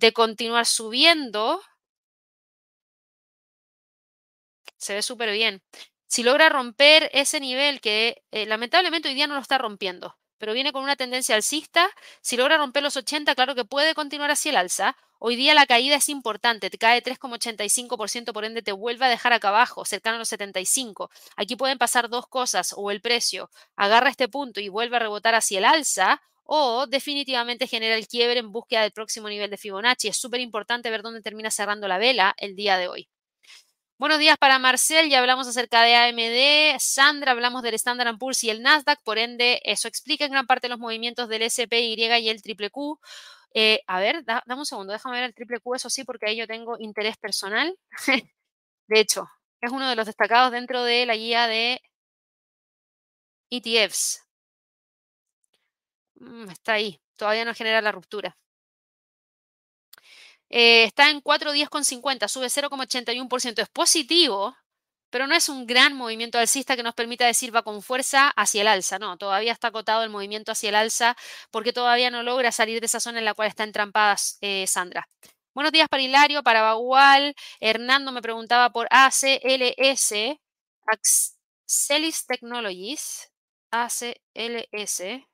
[0.00, 1.60] de continuar subiendo,
[4.78, 5.62] se ve súper bien.
[6.06, 10.54] Si logra romper ese nivel que eh, lamentablemente hoy día no lo está rompiendo, pero
[10.54, 11.90] viene con una tendencia alcista,
[12.22, 14.96] si logra romper los 80, claro que puede continuar hacia el alza.
[15.18, 19.34] Hoy día la caída es importante, te cae 3,85%, por ende te vuelve a dejar
[19.34, 21.10] acá abajo, cercano a los 75.
[21.36, 25.34] Aquí pueden pasar dos cosas, o el precio agarra este punto y vuelve a rebotar
[25.34, 26.22] hacia el alza,
[26.52, 30.08] o definitivamente genera el quiebre en búsqueda del próximo nivel de Fibonacci.
[30.08, 33.08] Es súper importante ver dónde termina cerrando la vela el día de hoy.
[33.98, 38.50] Buenos días para Marcel, ya hablamos acerca de AMD, Sandra, hablamos del Standard Poor's y
[38.50, 42.42] el Nasdaq, por ende eso explica en gran parte los movimientos del SPY y el
[42.42, 42.98] triple Q.
[43.54, 46.36] Eh, a ver, dame un segundo, déjame ver el triple Q, eso sí, porque ahí
[46.36, 47.78] yo tengo interés personal.
[48.88, 49.28] de hecho,
[49.60, 51.80] es uno de los destacados dentro de la guía de
[53.50, 54.29] ETFs.
[56.20, 58.36] Mm, está ahí, todavía no genera la ruptura.
[60.48, 63.62] Eh, está en 4.10,50, sube 0,81%.
[63.62, 64.56] Es positivo,
[65.10, 68.62] pero no es un gran movimiento alcista que nos permita decir va con fuerza hacia
[68.62, 68.98] el alza.
[68.98, 71.16] No, todavía está acotado el movimiento hacia el alza
[71.50, 75.08] porque todavía no logra salir de esa zona en la cual está entrampada eh, Sandra.
[75.54, 77.34] Buenos días para Hilario, para Bagual.
[77.60, 80.38] Hernando me preguntaba por ACLS,
[80.86, 83.30] Axelis Technologies,
[83.70, 85.29] ACLS.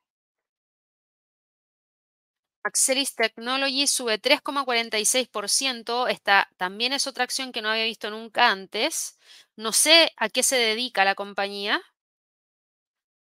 [2.67, 6.09] Axelis Technology sube 3,46%.
[6.09, 9.19] Esta también es otra acción que no había visto nunca antes.
[9.55, 11.81] No sé a qué se dedica la compañía.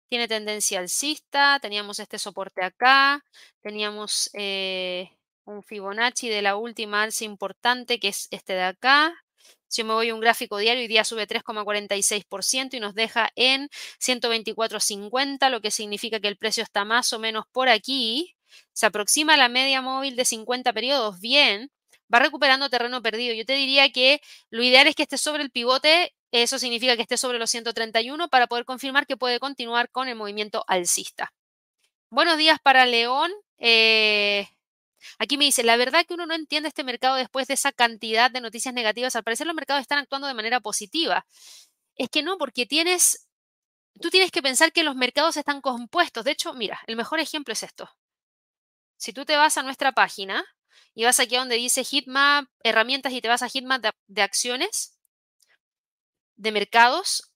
[0.10, 1.60] Tiene tendencia alcista.
[1.60, 3.26] Teníamos este soporte acá.
[3.62, 5.10] Teníamos eh,
[5.46, 9.16] un Fibonacci de la última alza importante que es este de acá.
[9.68, 13.32] Si yo me voy a un gráfico diario, hoy día sube 3,46% y nos deja
[13.36, 13.70] en
[14.00, 18.36] 124.50, lo que significa que el precio está más o menos por aquí
[18.74, 21.72] se aproxima a la media móvil de 50 periodos, bien,
[22.14, 23.34] va recuperando terreno perdido.
[23.34, 27.02] Yo te diría que lo ideal es que esté sobre el pivote, eso significa que
[27.02, 31.34] esté sobre los 131 para poder confirmar que puede continuar con el movimiento alcista.
[32.10, 33.32] Buenos días para León.
[33.58, 34.48] Eh,
[35.20, 38.32] aquí me dice, la verdad que uno no entiende este mercado después de esa cantidad
[38.32, 39.16] de noticias negativas.
[39.16, 41.26] Al parecer los mercados están actuando de manera positiva.
[41.96, 43.28] Es que no, porque tienes,
[44.02, 46.24] tú tienes que pensar que los mercados están compuestos.
[46.26, 47.90] De hecho, mira, el mejor ejemplo es esto.
[49.02, 50.46] Si tú te vas a nuestra página
[50.94, 54.96] y vas aquí a donde dice Hitmap, herramientas y te vas a Hitmap de, acciones,
[56.36, 57.34] de mercados,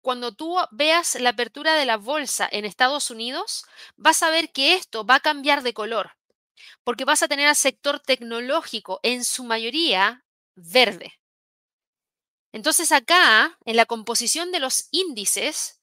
[0.00, 4.76] cuando tú veas la apertura de la bolsa en Estados Unidos, vas a ver que
[4.76, 6.12] esto va a cambiar de color,
[6.84, 10.24] porque vas a tener al sector tecnológico en su mayoría
[10.54, 11.20] verde.
[12.50, 15.82] Entonces acá, en la composición de los índices,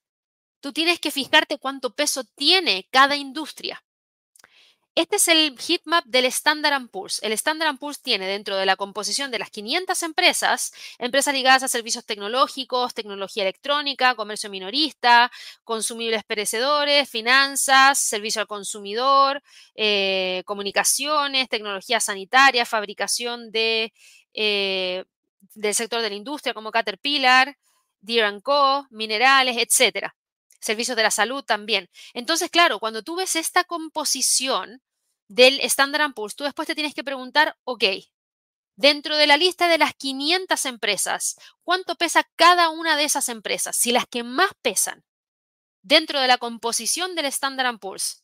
[0.62, 3.84] tú tienes que fijarte cuánto peso tiene cada industria.
[4.96, 7.20] Este es el heatmap del Standard Poor's.
[7.24, 11.70] El Standard Poor's tiene dentro de la composición de las 500 empresas, empresas ligadas a
[11.70, 15.32] servicios tecnológicos, tecnología electrónica, comercio minorista,
[15.64, 19.42] consumibles perecedores, finanzas, servicio al consumidor,
[19.76, 25.06] eh, comunicaciones, tecnología sanitaria, fabricación eh,
[25.54, 27.58] del sector de la industria como Caterpillar,
[28.02, 30.16] Deere Co., minerales, etcétera
[30.62, 31.90] servicios de la salud también.
[32.14, 34.82] Entonces, claro, cuando tú ves esta composición
[35.28, 37.84] del Standard Poor's, tú después te tienes que preguntar, ok,
[38.76, 43.76] dentro de la lista de las 500 empresas, ¿cuánto pesa cada una de esas empresas?
[43.76, 45.04] Si las que más pesan
[45.82, 48.24] dentro de la composición del Standard Poor's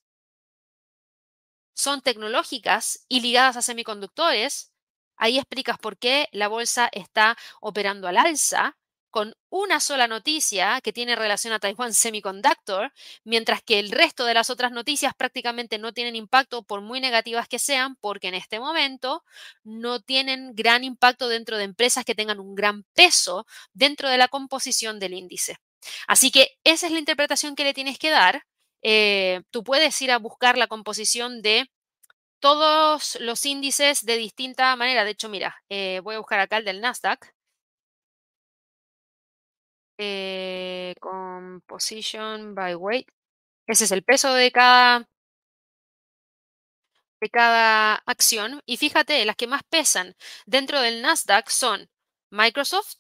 [1.74, 4.72] son tecnológicas y ligadas a semiconductores,
[5.16, 8.78] ahí explicas por qué la bolsa está operando al alza
[9.10, 12.92] con una sola noticia que tiene relación a Taiwan Semiconductor,
[13.24, 17.48] mientras que el resto de las otras noticias prácticamente no tienen impacto por muy negativas
[17.48, 19.24] que sean, porque en este momento
[19.64, 24.28] no tienen gran impacto dentro de empresas que tengan un gran peso dentro de la
[24.28, 25.58] composición del índice.
[26.08, 28.44] Así que esa es la interpretación que le tienes que dar.
[28.82, 31.70] Eh, tú puedes ir a buscar la composición de
[32.40, 35.04] todos los índices de distinta manera.
[35.04, 37.34] De hecho, mira, eh, voy a buscar acá el del Nasdaq.
[40.00, 43.08] Eh, composition by weight.
[43.68, 45.08] Ese es el peso de cada,
[47.22, 48.62] de cada acción.
[48.66, 51.90] Y fíjate, las que más pesan dentro del Nasdaq son
[52.32, 52.96] Microsoft,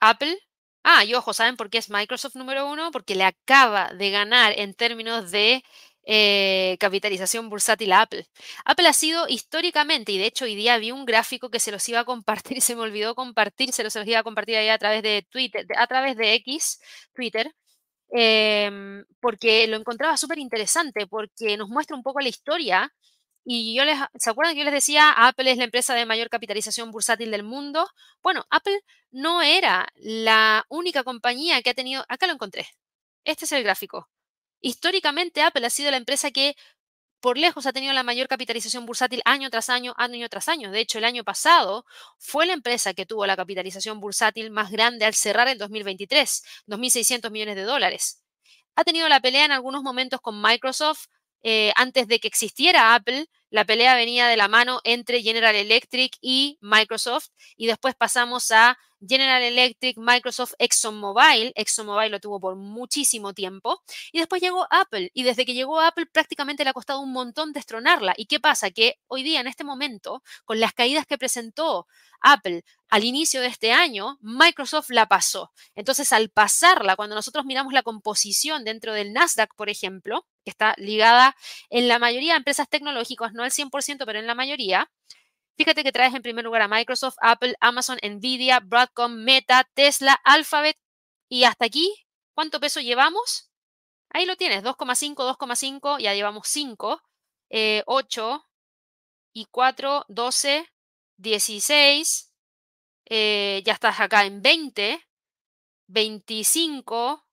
[0.00, 0.38] Apple.
[0.84, 2.90] Ah, y ojo, ¿saben por qué es Microsoft número uno?
[2.92, 5.64] Porque le acaba de ganar en términos de
[6.04, 8.26] eh, capitalización bursátil a Apple.
[8.64, 11.86] Apple ha sido históricamente, y de hecho hoy día vi un gráfico que se los
[11.88, 15.02] iba a compartir se me olvidó compartir, se los iba a compartir ahí a través
[15.02, 16.80] de Twitter, a través de X,
[17.14, 17.52] Twitter,
[18.12, 22.92] em, porque lo encontraba súper interesante, porque nos muestra un poco la historia.
[23.44, 26.28] Y yo les, ¿se acuerdan que yo les decía, Apple es la empresa de mayor
[26.30, 27.88] capitalización bursátil del mundo?
[28.22, 28.80] Bueno, Apple
[29.10, 32.66] no era la única compañía que ha tenido, acá lo encontré,
[33.24, 34.08] este es el gráfico.
[34.60, 36.56] Históricamente, Apple ha sido la empresa que
[37.20, 40.70] por lejos ha tenido la mayor capitalización bursátil año tras año, año tras año.
[40.70, 41.84] De hecho, el año pasado
[42.18, 47.30] fue la empresa que tuvo la capitalización bursátil más grande al cerrar el 2023, 2.600
[47.30, 48.22] millones de dólares.
[48.76, 51.06] Ha tenido la pelea en algunos momentos con Microsoft.
[51.42, 56.16] Eh, antes de que existiera Apple, la pelea venía de la mano entre General Electric
[56.20, 61.52] y Microsoft y después pasamos a General Electric, Microsoft, ExxonMobil.
[61.54, 63.82] ExxonMobil lo tuvo por muchísimo tiempo.
[64.12, 65.10] Y después llegó Apple.
[65.14, 68.14] Y desde que llegó Apple prácticamente le ha costado un montón destronarla.
[68.16, 68.70] ¿Y qué pasa?
[68.70, 71.86] Que hoy día, en este momento, con las caídas que presentó
[72.20, 75.52] Apple al inicio de este año, Microsoft la pasó.
[75.74, 80.74] Entonces, al pasarla, cuando nosotros miramos la composición dentro del Nasdaq, por ejemplo, que está
[80.76, 81.36] ligada
[81.70, 84.90] en la mayoría de empresas tecnológicas, no al 100%, pero en la mayoría,
[85.56, 90.78] Fíjate que traes en primer lugar a Microsoft, Apple, Amazon, Nvidia, Broadcom, Meta, Tesla, Alphabet.
[91.28, 91.94] Y hasta aquí,
[92.34, 93.50] ¿cuánto peso llevamos?
[94.08, 97.02] Ahí lo tienes, 2,5, 2,5, ya llevamos 5,
[97.86, 98.48] 8
[99.34, 100.66] y 4, 12,
[101.18, 102.32] 16,
[103.10, 105.06] ya estás acá en 20,
[105.88, 107.24] 25,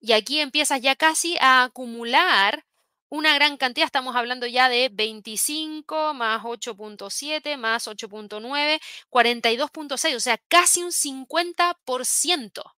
[0.00, 2.65] y aquí empiezas ya casi a acumular
[3.08, 8.80] una gran cantidad, estamos hablando ya de 25 más 8.7 más 8.9,
[9.10, 12.74] 42.6, o sea, casi un 50%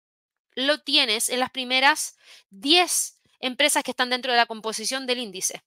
[0.55, 2.17] lo tienes en las primeras
[2.51, 5.65] 10 empresas que están dentro de la composición del índice.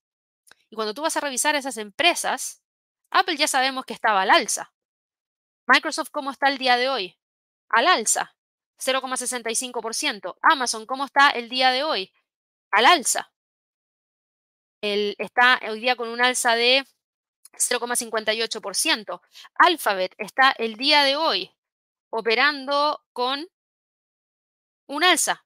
[0.70, 2.62] Y cuando tú vas a revisar esas empresas,
[3.10, 4.74] Apple ya sabemos que estaba al alza.
[5.66, 7.18] Microsoft, ¿cómo está el día de hoy?
[7.70, 8.36] Al alza,
[8.80, 10.38] 0,65%.
[10.42, 12.14] Amazon, ¿cómo está el día de hoy?
[12.72, 13.32] Al alza
[14.82, 16.86] está hoy día con un alza de
[17.54, 19.22] 0,58%.
[19.56, 21.52] Alphabet está el día de hoy
[22.10, 23.48] operando con
[24.88, 25.46] un alza.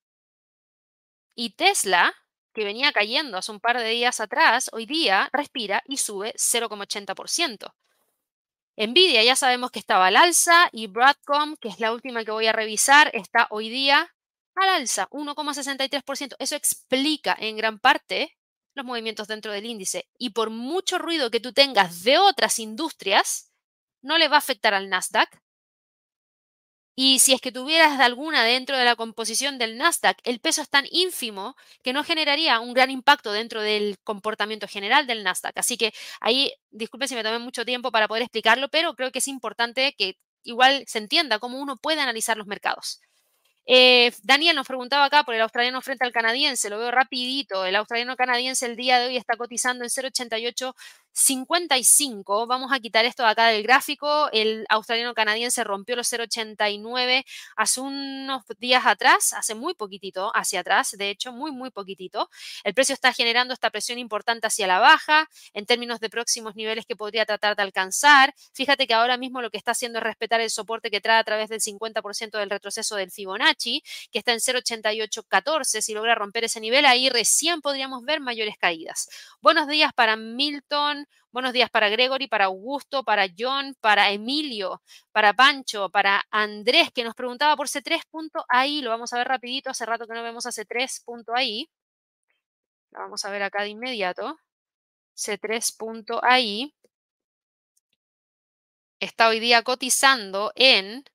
[1.36, 2.14] Y Tesla,
[2.54, 7.74] que venía cayendo hace un par de días atrás, hoy día respira y sube 0,80%.
[8.78, 12.48] Nvidia ya sabemos que estaba al alza y Broadcom, que es la última que voy
[12.48, 14.14] a revisar, está hoy día
[14.56, 16.36] al alza, 1,63%.
[16.40, 18.38] Eso explica en gran parte
[18.76, 20.08] los movimientos dentro del índice.
[20.18, 23.52] Y por mucho ruido que tú tengas de otras industrias,
[24.02, 25.42] no le va a afectar al Nasdaq.
[26.98, 30.70] Y si es que tuvieras alguna dentro de la composición del Nasdaq, el peso es
[30.70, 35.58] tan ínfimo que no generaría un gran impacto dentro del comportamiento general del Nasdaq.
[35.58, 39.20] Así que ahí, disculpen si me tomé mucho tiempo para poder explicarlo, pero creo que
[39.20, 43.02] es importante que igual se entienda cómo uno puede analizar los mercados.
[43.68, 47.66] Eh, Daniel nos preguntaba acá por el australiano frente al canadiense, lo veo rapidito.
[47.66, 50.74] El australiano canadiense el día de hoy está cotizando en 0,88
[51.18, 52.46] 55.
[52.46, 54.30] Vamos a quitar esto de acá del gráfico.
[54.34, 57.24] El australiano canadiense rompió los 0,89
[57.56, 62.30] hace unos días atrás, hace muy poquitito hacia atrás, de hecho, muy, muy poquitito.
[62.66, 66.86] El precio está generando esta presión importante hacia la baja en términos de próximos niveles
[66.86, 68.36] que podría tratar de alcanzar.
[68.54, 71.24] Fíjate que ahora mismo lo que está haciendo es respetar el soporte que trae a
[71.24, 75.82] través del 50% del retroceso del Fibonacci, que está en 0,8814.
[75.82, 79.08] Si logra romper ese nivel, ahí recién podríamos ver mayores caídas.
[79.42, 81.05] Buenos días para Milton.
[81.32, 84.82] Buenos días para Gregory, para Augusto, para John, para Emilio,
[85.12, 88.82] para Pancho, para Andrés, que nos preguntaba por C3.ai.
[88.82, 89.70] Lo vamos a ver rapidito.
[89.70, 91.70] Hace rato que no vemos a C3.ai.
[92.92, 94.40] Lo vamos a ver acá de inmediato.
[95.16, 96.74] C3.ai
[99.00, 101.06] está hoy día cotizando en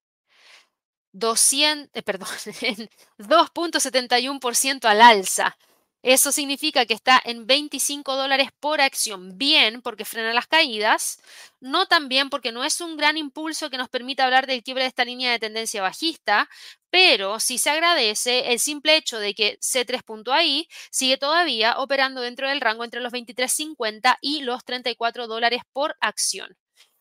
[1.12, 2.28] 200, eh, perdón,
[3.18, 5.56] 2.71% al alza.
[6.02, 9.36] Eso significa que está en 25 dólares por acción.
[9.36, 11.20] Bien, porque frena las caídas.
[11.60, 14.84] No tan bien porque no es un gran impulso que nos permita hablar del quiebre
[14.84, 16.48] de esta línea de tendencia bajista,
[16.88, 22.62] pero sí se agradece el simple hecho de que C3.ai sigue todavía operando dentro del
[22.62, 26.56] rango entre los 23.50 y los 34 dólares por acción.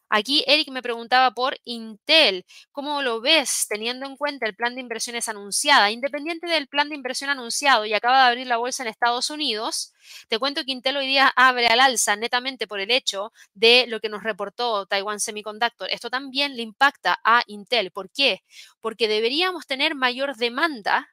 [0.10, 2.46] Aquí Eric me preguntaba por Intel.
[2.72, 5.92] ¿Cómo lo ves teniendo en cuenta el plan de inversiones anunciada?
[5.92, 9.94] Independiente del plan de inversión anunciado y acaba de abrir la bolsa en Estados Unidos,
[10.28, 14.00] te cuento que Intel hoy día abre al alza netamente por el hecho de lo
[14.00, 15.90] que nos reportó Taiwan Semiconductor.
[15.92, 17.92] Esto también le impacta a Intel.
[17.92, 18.44] ¿Por qué?
[18.82, 21.10] Porque deberíamos tener mayor demanda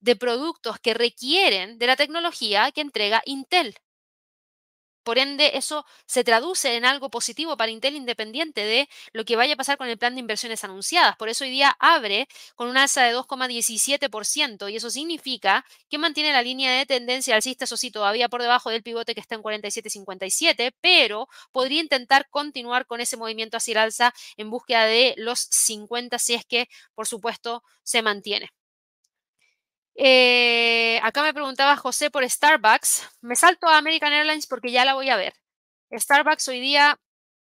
[0.00, 3.76] de productos que requieren de la tecnología que entrega Intel.
[5.06, 9.54] Por ende, eso se traduce en algo positivo para Intel independiente de lo que vaya
[9.54, 11.16] a pasar con el plan de inversiones anunciadas.
[11.16, 12.26] Por eso hoy día abre
[12.56, 17.66] con un alza de 2,17% y eso significa que mantiene la línea de tendencia alcista,
[17.66, 22.86] eso sí, todavía por debajo del pivote que está en 47,57, pero podría intentar continuar
[22.86, 27.06] con ese movimiento hacia el alza en búsqueda de los 50 si es que, por
[27.06, 28.55] supuesto, se mantiene.
[29.98, 33.08] Eh, acá me preguntaba José por Starbucks.
[33.22, 35.34] Me salto a American Airlines porque ya la voy a ver.
[35.90, 36.98] Starbucks hoy día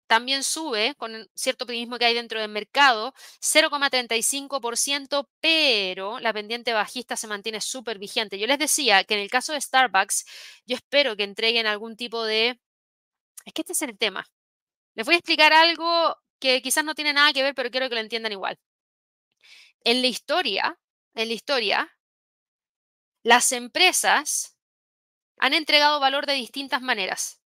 [0.07, 7.17] también sube con cierto optimismo que hay dentro del mercado, 0,35%, pero la pendiente bajista
[7.17, 8.39] se mantiene súper vigente.
[8.39, 10.27] Yo les decía que en el caso de Starbucks,
[10.67, 12.61] yo espero que entreguen algún tipo de...
[13.45, 14.27] Es que este es el tema.
[14.95, 17.97] Les voy a explicar algo que quizás no tiene nada que ver, pero quiero que
[17.97, 18.59] lo entiendan igual.
[19.85, 20.79] En la historia,
[21.15, 21.95] en la historia,
[23.25, 24.57] las empresas
[25.39, 27.41] han entregado valor de distintas maneras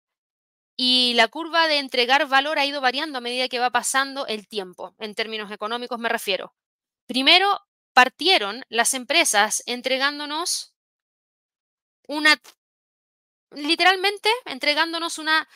[0.76, 4.46] y la curva de entregar valor ha ido variando a medida que va pasando el
[4.46, 6.54] tiempo, en términos económicos me refiero.
[7.06, 7.60] Primero,
[7.94, 10.74] partieron las empresas entregándonos
[12.06, 12.40] una,
[13.50, 15.48] literalmente entregándonos una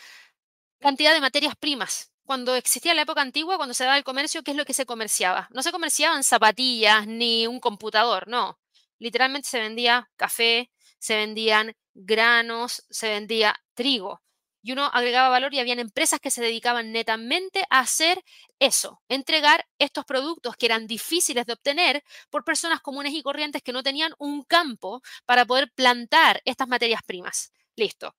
[0.80, 2.12] cantidad de materias primas.
[2.24, 4.86] Cuando existía la época antigua, cuando se daba el comercio, ¿qué es lo que se
[4.86, 5.48] comerciaba?
[5.52, 8.61] No se comerciaban zapatillas ni un computador, no
[9.02, 14.22] literalmente se vendía café, se vendían granos, se vendía trigo.
[14.64, 18.22] Y uno agregaba valor y habían empresas que se dedicaban netamente a hacer
[18.60, 23.72] eso, entregar estos productos que eran difíciles de obtener por personas comunes y corrientes que
[23.72, 27.50] no tenían un campo para poder plantar estas materias primas.
[27.74, 28.14] Listo.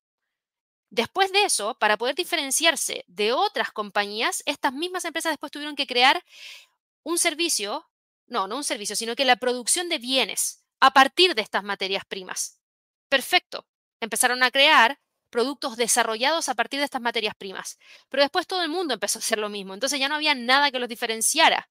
[0.90, 5.88] Después de eso, para poder diferenciarse de otras compañías, estas mismas empresas después tuvieron que
[5.88, 6.22] crear
[7.04, 7.90] un servicio,
[8.28, 12.04] no, no un servicio, sino que la producción de bienes a partir de estas materias
[12.04, 12.60] primas.
[13.08, 13.66] Perfecto.
[14.02, 17.78] Empezaron a crear productos desarrollados a partir de estas materias primas.
[18.10, 19.74] Pero después todo el mundo empezó a hacer lo mismo.
[19.74, 21.70] Entonces ya no había nada que los diferenciara.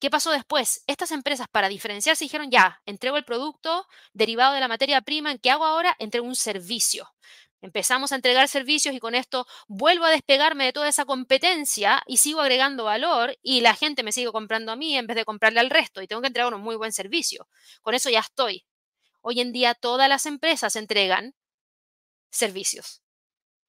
[0.00, 0.82] ¿Qué pasó después?
[0.86, 5.38] Estas empresas para diferenciarse dijeron, ya, entrego el producto derivado de la materia prima, ¿en
[5.38, 5.94] qué hago ahora?
[5.98, 7.12] Entrego un servicio.
[7.60, 12.18] Empezamos a entregar servicios y con esto vuelvo a despegarme de toda esa competencia y
[12.18, 15.60] sigo agregando valor y la gente me sigue comprando a mí en vez de comprarle
[15.60, 17.48] al resto y tengo que entregar un muy buen servicio.
[17.82, 18.64] Con eso ya estoy.
[19.20, 21.34] Hoy en día todas las empresas entregan
[22.30, 23.02] servicios.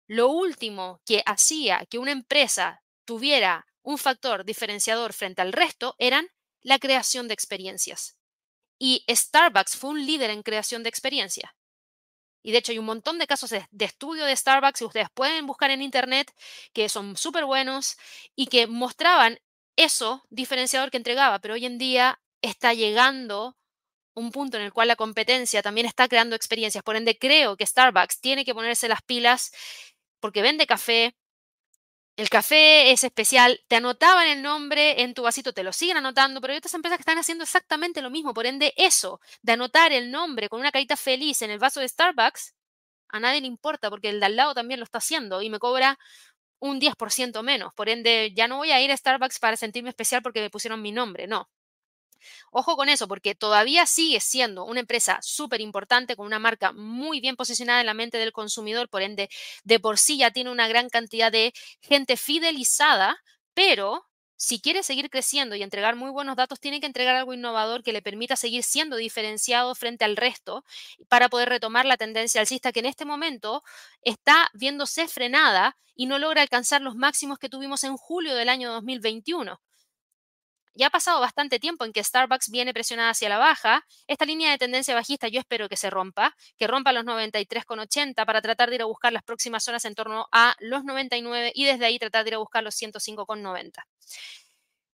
[0.08, 6.28] Lo último que hacía que una empresa tuviera un factor diferenciador frente al resto eran
[6.62, 8.18] la creación de experiencias.
[8.78, 11.56] Y Starbucks fue un líder en creación de experiencia.
[12.42, 15.46] Y de hecho hay un montón de casos de, estudio de Starbucks que ustedes pueden
[15.46, 16.34] buscar en Internet
[16.74, 17.98] que son súper buenos
[18.36, 19.40] y que mostraban
[19.76, 23.58] eso diferenciador que entregaba, pero hoy en día está llegando
[24.14, 26.84] un punto en el cual la competencia también está creando experiencias.
[26.84, 29.52] Por ende, creo que Starbucks tiene que ponerse las pilas
[30.20, 31.16] porque vende café,
[32.20, 36.42] el café es especial, te anotaban el nombre en tu vasito, te lo siguen anotando,
[36.42, 38.34] pero hay otras empresas que están haciendo exactamente lo mismo.
[38.34, 41.88] Por ende, eso de anotar el nombre con una carita feliz en el vaso de
[41.88, 42.56] Starbucks,
[43.08, 45.60] a nadie le importa porque el de al lado también lo está haciendo y me
[45.60, 45.98] cobra
[46.60, 47.74] un 10% menos.
[47.74, 50.82] Por ende, ya no voy a ir a Starbucks para sentirme especial porque me pusieron
[50.82, 51.50] mi nombre, no.
[52.52, 57.20] Ojo con eso, porque todavía sigue siendo una empresa súper importante con una marca muy
[57.22, 59.30] bien posicionada en la mente del consumidor, por ende,
[59.64, 63.18] de por sí ya tiene una gran cantidad de gente fidelizada,
[63.54, 64.06] pero
[64.42, 67.92] si quiere seguir creciendo y entregar muy buenos datos, tiene que entregar algo innovador que
[67.92, 70.64] le permita seguir siendo diferenciado frente al resto
[71.10, 73.64] para poder retomar la tendencia alcista que en este momento
[74.02, 78.72] está viéndose frenada y no logra alcanzar los máximos que tuvimos en julio del año
[78.72, 79.60] 2021.
[80.80, 83.86] Ya ha pasado bastante tiempo en que Starbucks viene presionada hacia la baja.
[84.08, 88.42] Esta línea de tendencia bajista yo espero que se rompa, que rompa los 93,80 para
[88.42, 91.86] tratar de ir a buscar las próximas zonas en torno a los 99 y desde
[91.86, 93.74] ahí tratar de ir a buscar los 105,90.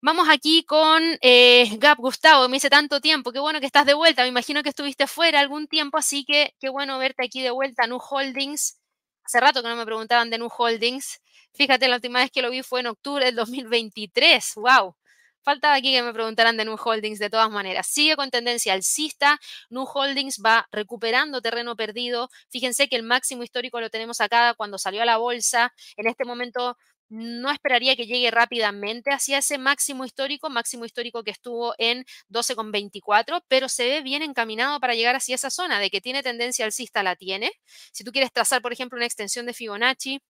[0.01, 3.93] Vamos aquí con eh, Gap Gustavo, me hice tanto tiempo, qué bueno que estás de
[3.93, 7.51] vuelta, me imagino que estuviste fuera algún tiempo, así que qué bueno verte aquí de
[7.51, 8.79] vuelta, Nu Holdings.
[9.23, 11.21] Hace rato que no me preguntaban de Nu Holdings.
[11.53, 14.55] Fíjate, la última vez que lo vi fue en octubre del 2023.
[14.57, 14.97] ¡Wow!
[15.45, 17.87] Faltaba aquí que me preguntaran de Nu Holdings de todas maneras.
[17.87, 19.39] Sigue con tendencia alcista.
[19.69, 22.31] Nu Holdings va recuperando terreno perdido.
[22.49, 25.73] Fíjense que el máximo histórico lo tenemos acá cuando salió a la bolsa.
[25.97, 26.77] En este momento
[27.11, 33.45] no esperaría que llegue rápidamente hacia ese máximo histórico, máximo histórico que estuvo en 12,24,
[33.47, 37.03] pero se ve bien encaminado para llegar hacia esa zona de que tiene tendencia alcista,
[37.03, 37.53] la tiene.
[37.93, 40.21] Si tú quieres trazar, por ejemplo, una extensión de Fibonacci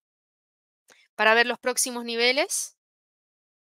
[1.14, 2.76] para ver los próximos niveles,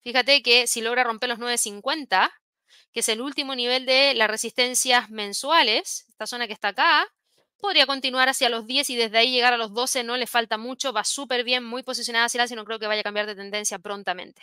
[0.02, 2.30] Fíjate que si logra romper los 950,
[2.92, 7.06] que es el último nivel de las resistencias mensuales, esta zona que está acá,
[7.58, 10.58] podría continuar hacia los 10 y desde ahí llegar a los 12 no le falta
[10.58, 13.36] mucho, va súper bien, muy posicionada hacia la, no creo que vaya a cambiar de
[13.36, 14.42] tendencia prontamente.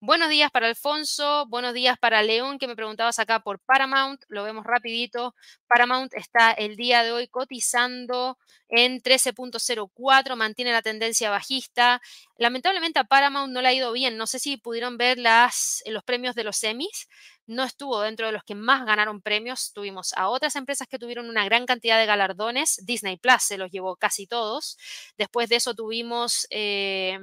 [0.00, 4.44] Buenos días para Alfonso, buenos días para León, que me preguntabas acá por Paramount, lo
[4.44, 5.34] vemos rapidito.
[5.66, 8.38] Paramount está el día de hoy cotizando
[8.68, 12.00] en 13.04, mantiene la tendencia bajista.
[12.36, 16.04] Lamentablemente a Paramount no le ha ido bien, no sé si pudieron ver las, los
[16.04, 17.08] premios de los semis,
[17.48, 21.28] no estuvo dentro de los que más ganaron premios, tuvimos a otras empresas que tuvieron
[21.28, 24.78] una gran cantidad de galardones, Disney Plus se los llevó casi todos,
[25.16, 26.46] después de eso tuvimos...
[26.50, 27.18] Eh,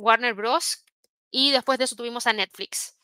[0.00, 0.84] Warner Bros.,
[1.30, 2.96] y después de eso tuvimos a Netflix.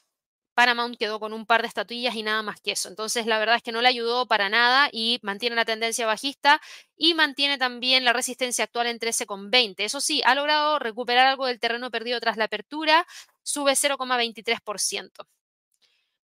[0.56, 2.88] Paramount quedó con un par de estatuillas y nada más que eso.
[2.88, 6.62] Entonces, la verdad es que no le ayudó para nada y mantiene la tendencia bajista
[6.96, 9.84] y mantiene también la resistencia actual en 13,20.
[9.84, 13.06] Eso sí, ha logrado recuperar algo del terreno perdido tras la apertura,
[13.42, 15.26] sube 0,23%.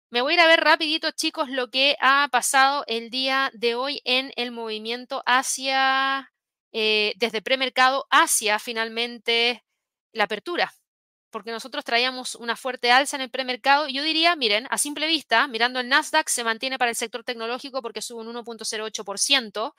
[0.09, 3.75] Me voy a ir a ver rapidito, chicos, lo que ha pasado el día de
[3.75, 6.31] hoy en el movimiento hacia,
[6.71, 9.65] eh, desde premercado hacia finalmente
[10.13, 10.73] la apertura
[11.31, 13.87] porque nosotros traíamos una fuerte alza en el premercado.
[13.87, 17.81] Yo diría, miren, a simple vista, mirando el Nasdaq, se mantiene para el sector tecnológico
[17.81, 19.73] porque sube un 1.08%.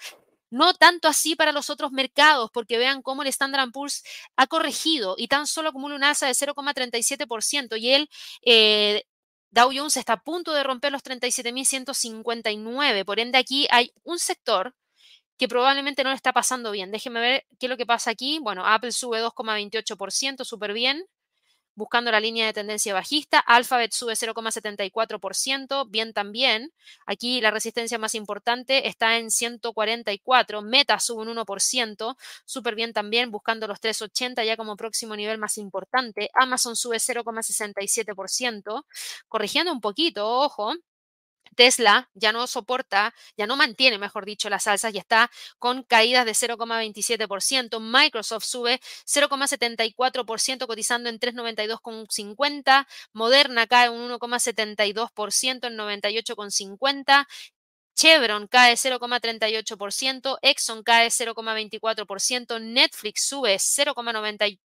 [0.50, 4.02] No tanto así para los otros mercados, porque vean cómo el Standard Poor's
[4.36, 8.10] ha corregido y tan solo acumula un alza de 0,37% y el
[8.42, 9.04] eh,
[9.50, 13.04] Dow Jones está a punto de romper los 37.159.
[13.04, 14.74] Por ende, aquí hay un sector
[15.38, 16.90] que probablemente no le está pasando bien.
[16.90, 18.38] Déjenme ver qué es lo que pasa aquí.
[18.40, 21.06] Bueno, Apple sube 2,28%, súper bien
[21.82, 23.40] buscando la línea de tendencia bajista.
[23.40, 26.72] Alphabet sube 0,74%, bien también.
[27.06, 30.62] Aquí la resistencia más importante está en 144.
[30.62, 35.58] Meta sube un 1%, súper bien también, buscando los 380 ya como próximo nivel más
[35.58, 36.30] importante.
[36.34, 38.84] Amazon sube 0,67%,
[39.26, 40.74] corrigiendo un poquito, ojo.
[41.54, 46.26] Tesla ya no soporta, ya no mantiene, mejor dicho, las alzas y está con caídas
[46.26, 47.80] de 0,27%.
[47.80, 52.86] Microsoft sube 0,74% cotizando en 392,50.
[53.12, 57.26] Moderna cae un 1,72% en 98,50.
[57.94, 64.71] Chevron cae 0,38%, Exxon cae 0,24%, Netflix sube 0,98%.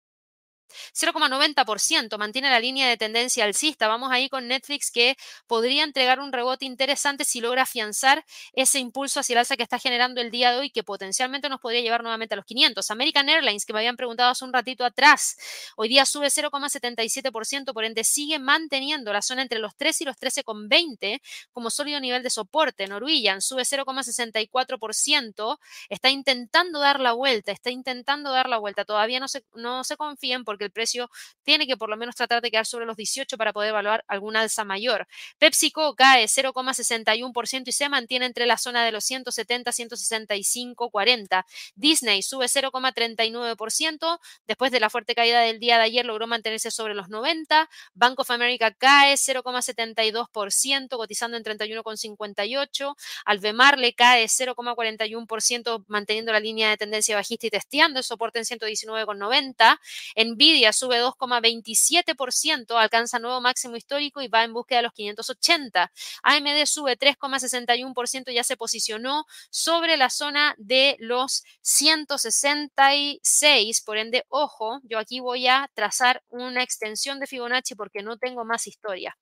[0.95, 3.89] 0,90%, mantiene la línea de tendencia alcista.
[3.89, 9.21] Vamos ahí con Netflix que podría entregar un rebote interesante si logra afianzar ese impulso
[9.21, 12.03] hacia el alza que está generando el día de hoy, que potencialmente nos podría llevar
[12.03, 12.91] nuevamente a los 500.
[12.91, 15.37] American Airlines, que me habían preguntado hace un ratito atrás,
[15.77, 20.17] hoy día sube 0,77%, por ende sigue manteniendo la zona entre los 3 y los
[20.17, 21.21] 13,20
[21.53, 22.87] como sólido nivel de soporte.
[22.87, 25.59] Norwegian sube 0,64%,
[25.89, 28.85] está intentando dar la vuelta, está intentando dar la vuelta.
[28.85, 31.11] Todavía no se, no se confíen porque el precio
[31.43, 34.41] tiene que por lo menos tratar de quedar sobre los 18 para poder evaluar alguna
[34.41, 35.07] alza mayor.
[35.39, 41.47] PepsiCo cae 0,61% y se mantiene entre la zona de los 170, 165, 40.
[41.75, 44.19] Disney sube 0,39%.
[44.47, 47.69] Después de la fuerte caída del día de ayer logró mantenerse sobre los 90.
[47.95, 52.95] Bank of America cae 0,72%, cotizando en 31,58.
[53.25, 58.45] Alvemar le cae 0,41%, manteniendo la línea de tendencia bajista y testeando el soporte en
[58.45, 59.79] 119,90.
[60.15, 65.91] En Nvidia sube 2,27%, alcanza nuevo máximo histórico y va en búsqueda de los 580.
[66.23, 73.83] AMD sube 3,61%, ya se posicionó sobre la zona de los 166.
[73.83, 78.45] Por ende, ojo, yo aquí voy a trazar una extensión de Fibonacci porque no tengo
[78.45, 79.17] más historia.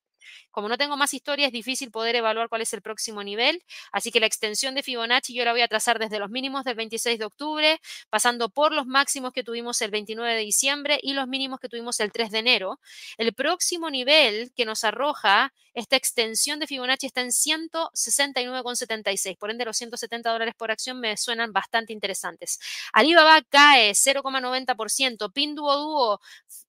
[0.51, 4.11] Como no tengo más historia, es difícil poder evaluar cuál es el próximo nivel, así
[4.11, 7.19] que la extensión de Fibonacci yo la voy a trazar desde los mínimos del 26
[7.19, 11.59] de octubre, pasando por los máximos que tuvimos el 29 de diciembre y los mínimos
[11.59, 12.79] que tuvimos el 3 de enero.
[13.17, 19.65] El próximo nivel que nos arroja esta extensión de Fibonacci está en 169,76, por ende
[19.65, 22.59] los 170 dólares por acción me suenan bastante interesantes.
[22.93, 26.21] Alibaba cae 0,90%, Pinduoduo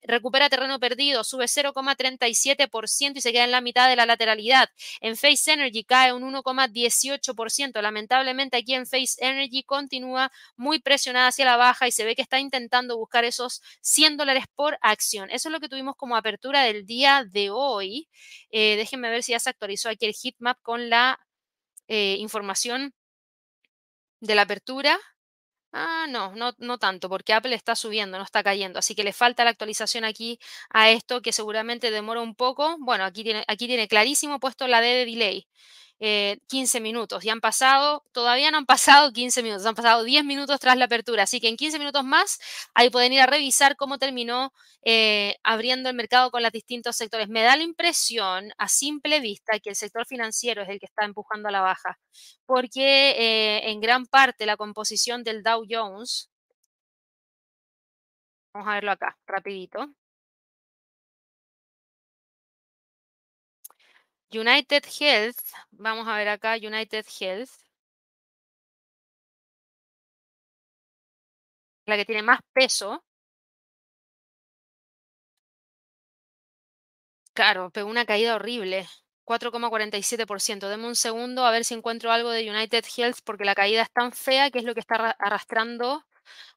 [0.03, 4.69] recupera terreno perdido, sube 0,37% y se queda en la mitad de la lateralidad.
[5.01, 7.81] En Face Energy cae un 1,18%.
[7.81, 12.23] Lamentablemente aquí en Face Energy continúa muy presionada hacia la baja y se ve que
[12.23, 15.31] está intentando buscar esos 100 dólares por acción.
[15.31, 18.09] Eso es lo que tuvimos como apertura del día de hoy.
[18.51, 21.19] Eh, déjenme ver si ya se actualizó aquí el heatmap con la
[21.89, 22.93] eh, información
[24.21, 24.99] de la apertura.
[25.73, 28.79] Ah, no, no, no tanto, porque Apple está subiendo, no está cayendo.
[28.79, 30.39] Así que le falta la actualización aquí
[30.71, 32.77] a esto, que seguramente demora un poco.
[32.81, 35.47] Bueno, aquí tiene, aquí tiene clarísimo puesto la D de delay.
[35.99, 37.25] 15 eh, minutos.
[37.25, 40.87] Y han pasado, todavía no han pasado 15 minutos, han pasado 10 minutos tras la
[40.87, 41.23] apertura.
[41.23, 42.39] Así que en 15 minutos más,
[42.75, 44.53] ahí pueden ir a revisar cómo terminó
[44.85, 47.29] eh, abriendo el mercado con los distintos sectores.
[47.29, 51.05] Me da la impresión, a simple vista, que el sector financiero es el que está
[51.05, 51.99] empujando a la baja,
[52.47, 56.31] porque eh, en gran parte la composición del Dow Jones,
[58.53, 59.89] vamos a verlo acá, rapidito.
[64.33, 65.39] United Health,
[65.71, 67.51] vamos a ver acá, United Health.
[71.87, 73.03] La que tiene más peso.
[77.35, 78.89] Claro, pegó una caída horrible.
[79.25, 80.69] 4,47%.
[80.69, 83.91] Deme un segundo a ver si encuentro algo de United Health porque la caída es
[83.93, 86.05] tan fea que es lo que está arrastrando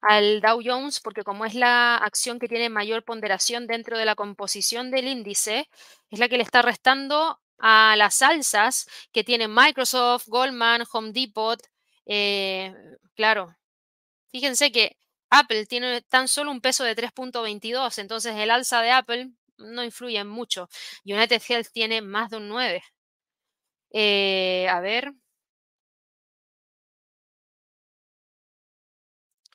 [0.01, 4.15] al Dow Jones porque como es la acción que tiene mayor ponderación dentro de la
[4.15, 5.69] composición del índice,
[6.11, 11.59] es la que le está restando a las alzas que tienen Microsoft, Goldman, Home Depot.
[12.05, 12.73] Eh,
[13.15, 13.55] claro,
[14.31, 14.97] fíjense que
[15.29, 20.23] Apple tiene tan solo un peso de 3.22, entonces el alza de Apple no influye
[20.23, 20.69] mucho.
[21.05, 22.83] United Health tiene más de un 9.
[23.91, 25.13] Eh, a ver.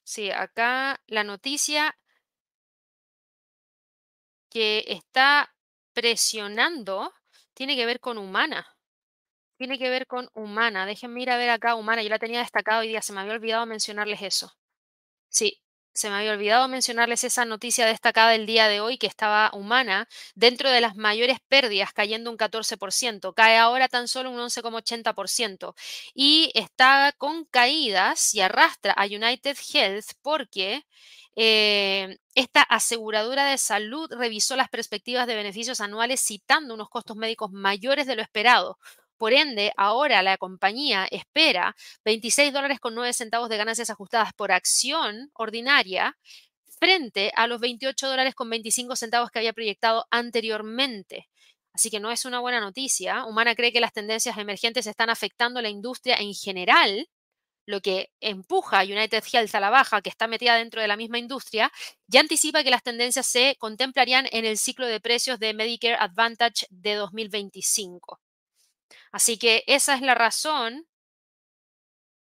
[0.05, 1.97] Sí, acá la noticia
[4.51, 5.53] que está
[5.93, 7.13] presionando
[7.55, 8.67] tiene que ver con humana.
[9.57, 10.87] Tiene que ver con humana.
[10.87, 12.03] Déjenme ir a ver acá humana.
[12.03, 13.03] Yo la tenía destacado hoy día.
[13.03, 14.53] Se me había olvidado mencionarles eso.
[15.29, 15.61] Sí,
[15.95, 20.09] se me había olvidado mencionarles esa noticia destacada del día de hoy que estaba humana
[20.35, 23.33] dentro de las mayores pérdidas, cayendo un 14%.
[23.35, 25.75] Cae ahora tan solo un 11,80%.
[26.15, 30.85] Y está con caídas y arrastra a United Health porque
[31.37, 37.51] eh, esta aseguradora de salud revisó las perspectivas de beneficios anuales citando unos costos médicos
[37.53, 38.79] mayores de lo esperado.
[39.17, 44.53] Por ende, ahora la compañía espera 26 dólares con 9 centavos de ganancias ajustadas por
[44.53, 46.17] acción ordinaria
[46.79, 51.29] frente a los 28 dólares con 25 centavos que había proyectado anteriormente.
[51.73, 53.25] Así que no es una buena noticia.
[53.25, 57.09] Humana cree que las tendencias emergentes están afectando a la industria en general
[57.67, 60.97] lo que empuja a United Health a la baja, que está metida dentro de la
[60.97, 61.73] misma industria,
[62.07, 66.67] ya anticipa que las tendencias se contemplarían en el ciclo de precios de Medicare Advantage
[66.71, 68.21] de 2025.
[69.13, 70.87] Así que esa es la razón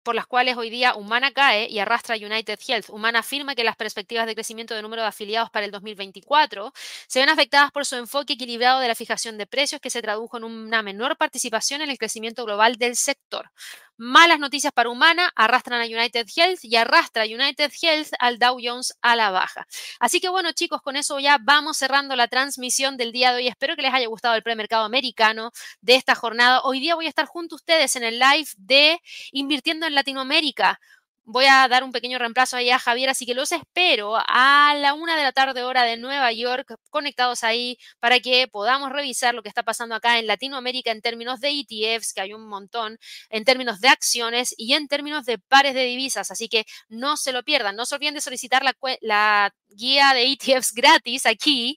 [0.06, 2.90] por las cuales hoy día Humana cae y arrastra a United Health.
[2.90, 6.72] Humana afirma que las perspectivas de crecimiento de número de afiliados para el 2024
[7.08, 10.36] se ven afectadas por su enfoque equilibrado de la fijación de precios que se tradujo
[10.36, 13.50] en una menor participación en el crecimiento global del sector.
[13.98, 18.58] Malas noticias para Humana arrastran a United Health y arrastra a United Health al Dow
[18.62, 19.66] Jones a la baja.
[19.98, 23.48] Así que bueno chicos, con eso ya vamos cerrando la transmisión del día de hoy.
[23.48, 25.50] Espero que les haya gustado el premercado americano
[25.80, 26.60] de esta jornada.
[26.64, 29.00] Hoy día voy a estar junto a ustedes en el live de
[29.32, 30.78] Invirtiendo en Latinoamérica
[31.26, 34.94] voy a dar un pequeño reemplazo ahí a Javier, así que los espero a la
[34.94, 39.42] una de la tarde hora de Nueva York, conectados ahí para que podamos revisar lo
[39.42, 42.98] que está pasando acá en Latinoamérica en términos de ETFs, que hay un montón,
[43.28, 47.32] en términos de acciones y en términos de pares de divisas, así que no se
[47.32, 51.76] lo pierdan, no se olviden de solicitar la, la guía de ETFs gratis aquí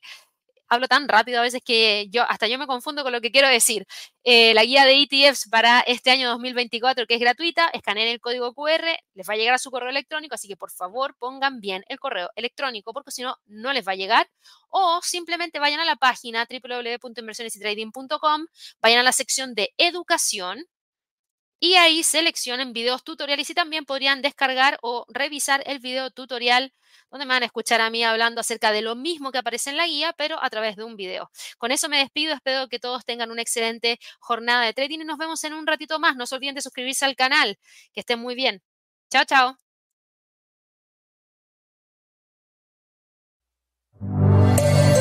[0.70, 3.48] hablo tan rápido a veces que yo hasta yo me confundo con lo que quiero
[3.48, 3.86] decir.
[4.24, 8.54] Eh, la guía de ETFs para este año 2024 que es gratuita, escaneen el código
[8.54, 8.86] QR,
[9.16, 12.00] les va a llegar a su correo electrónico, así que por favor pongan bien el
[12.00, 14.30] correo electrónico porque si no, no les va a llegar.
[14.70, 18.46] O simplemente vayan a la página www.inversionesytrading.com,
[18.82, 20.66] vayan a la sección de educación
[21.60, 26.74] y ahí seleccionen videos tutoriales y también podrían descargar o revisar el video tutorial
[27.12, 29.78] donde me van a escuchar a mí hablando acerca de lo mismo que aparece en
[29.78, 31.32] la guía, pero a través de un video.
[31.58, 35.18] Con eso me despido, espero que todos tengan una excelente jornada de trading y nos
[35.18, 36.16] vemos en un ratito más.
[36.16, 37.58] No se olviden de suscribirse al canal.
[37.94, 38.62] Que estén muy bien.
[39.10, 39.69] Chao, chao.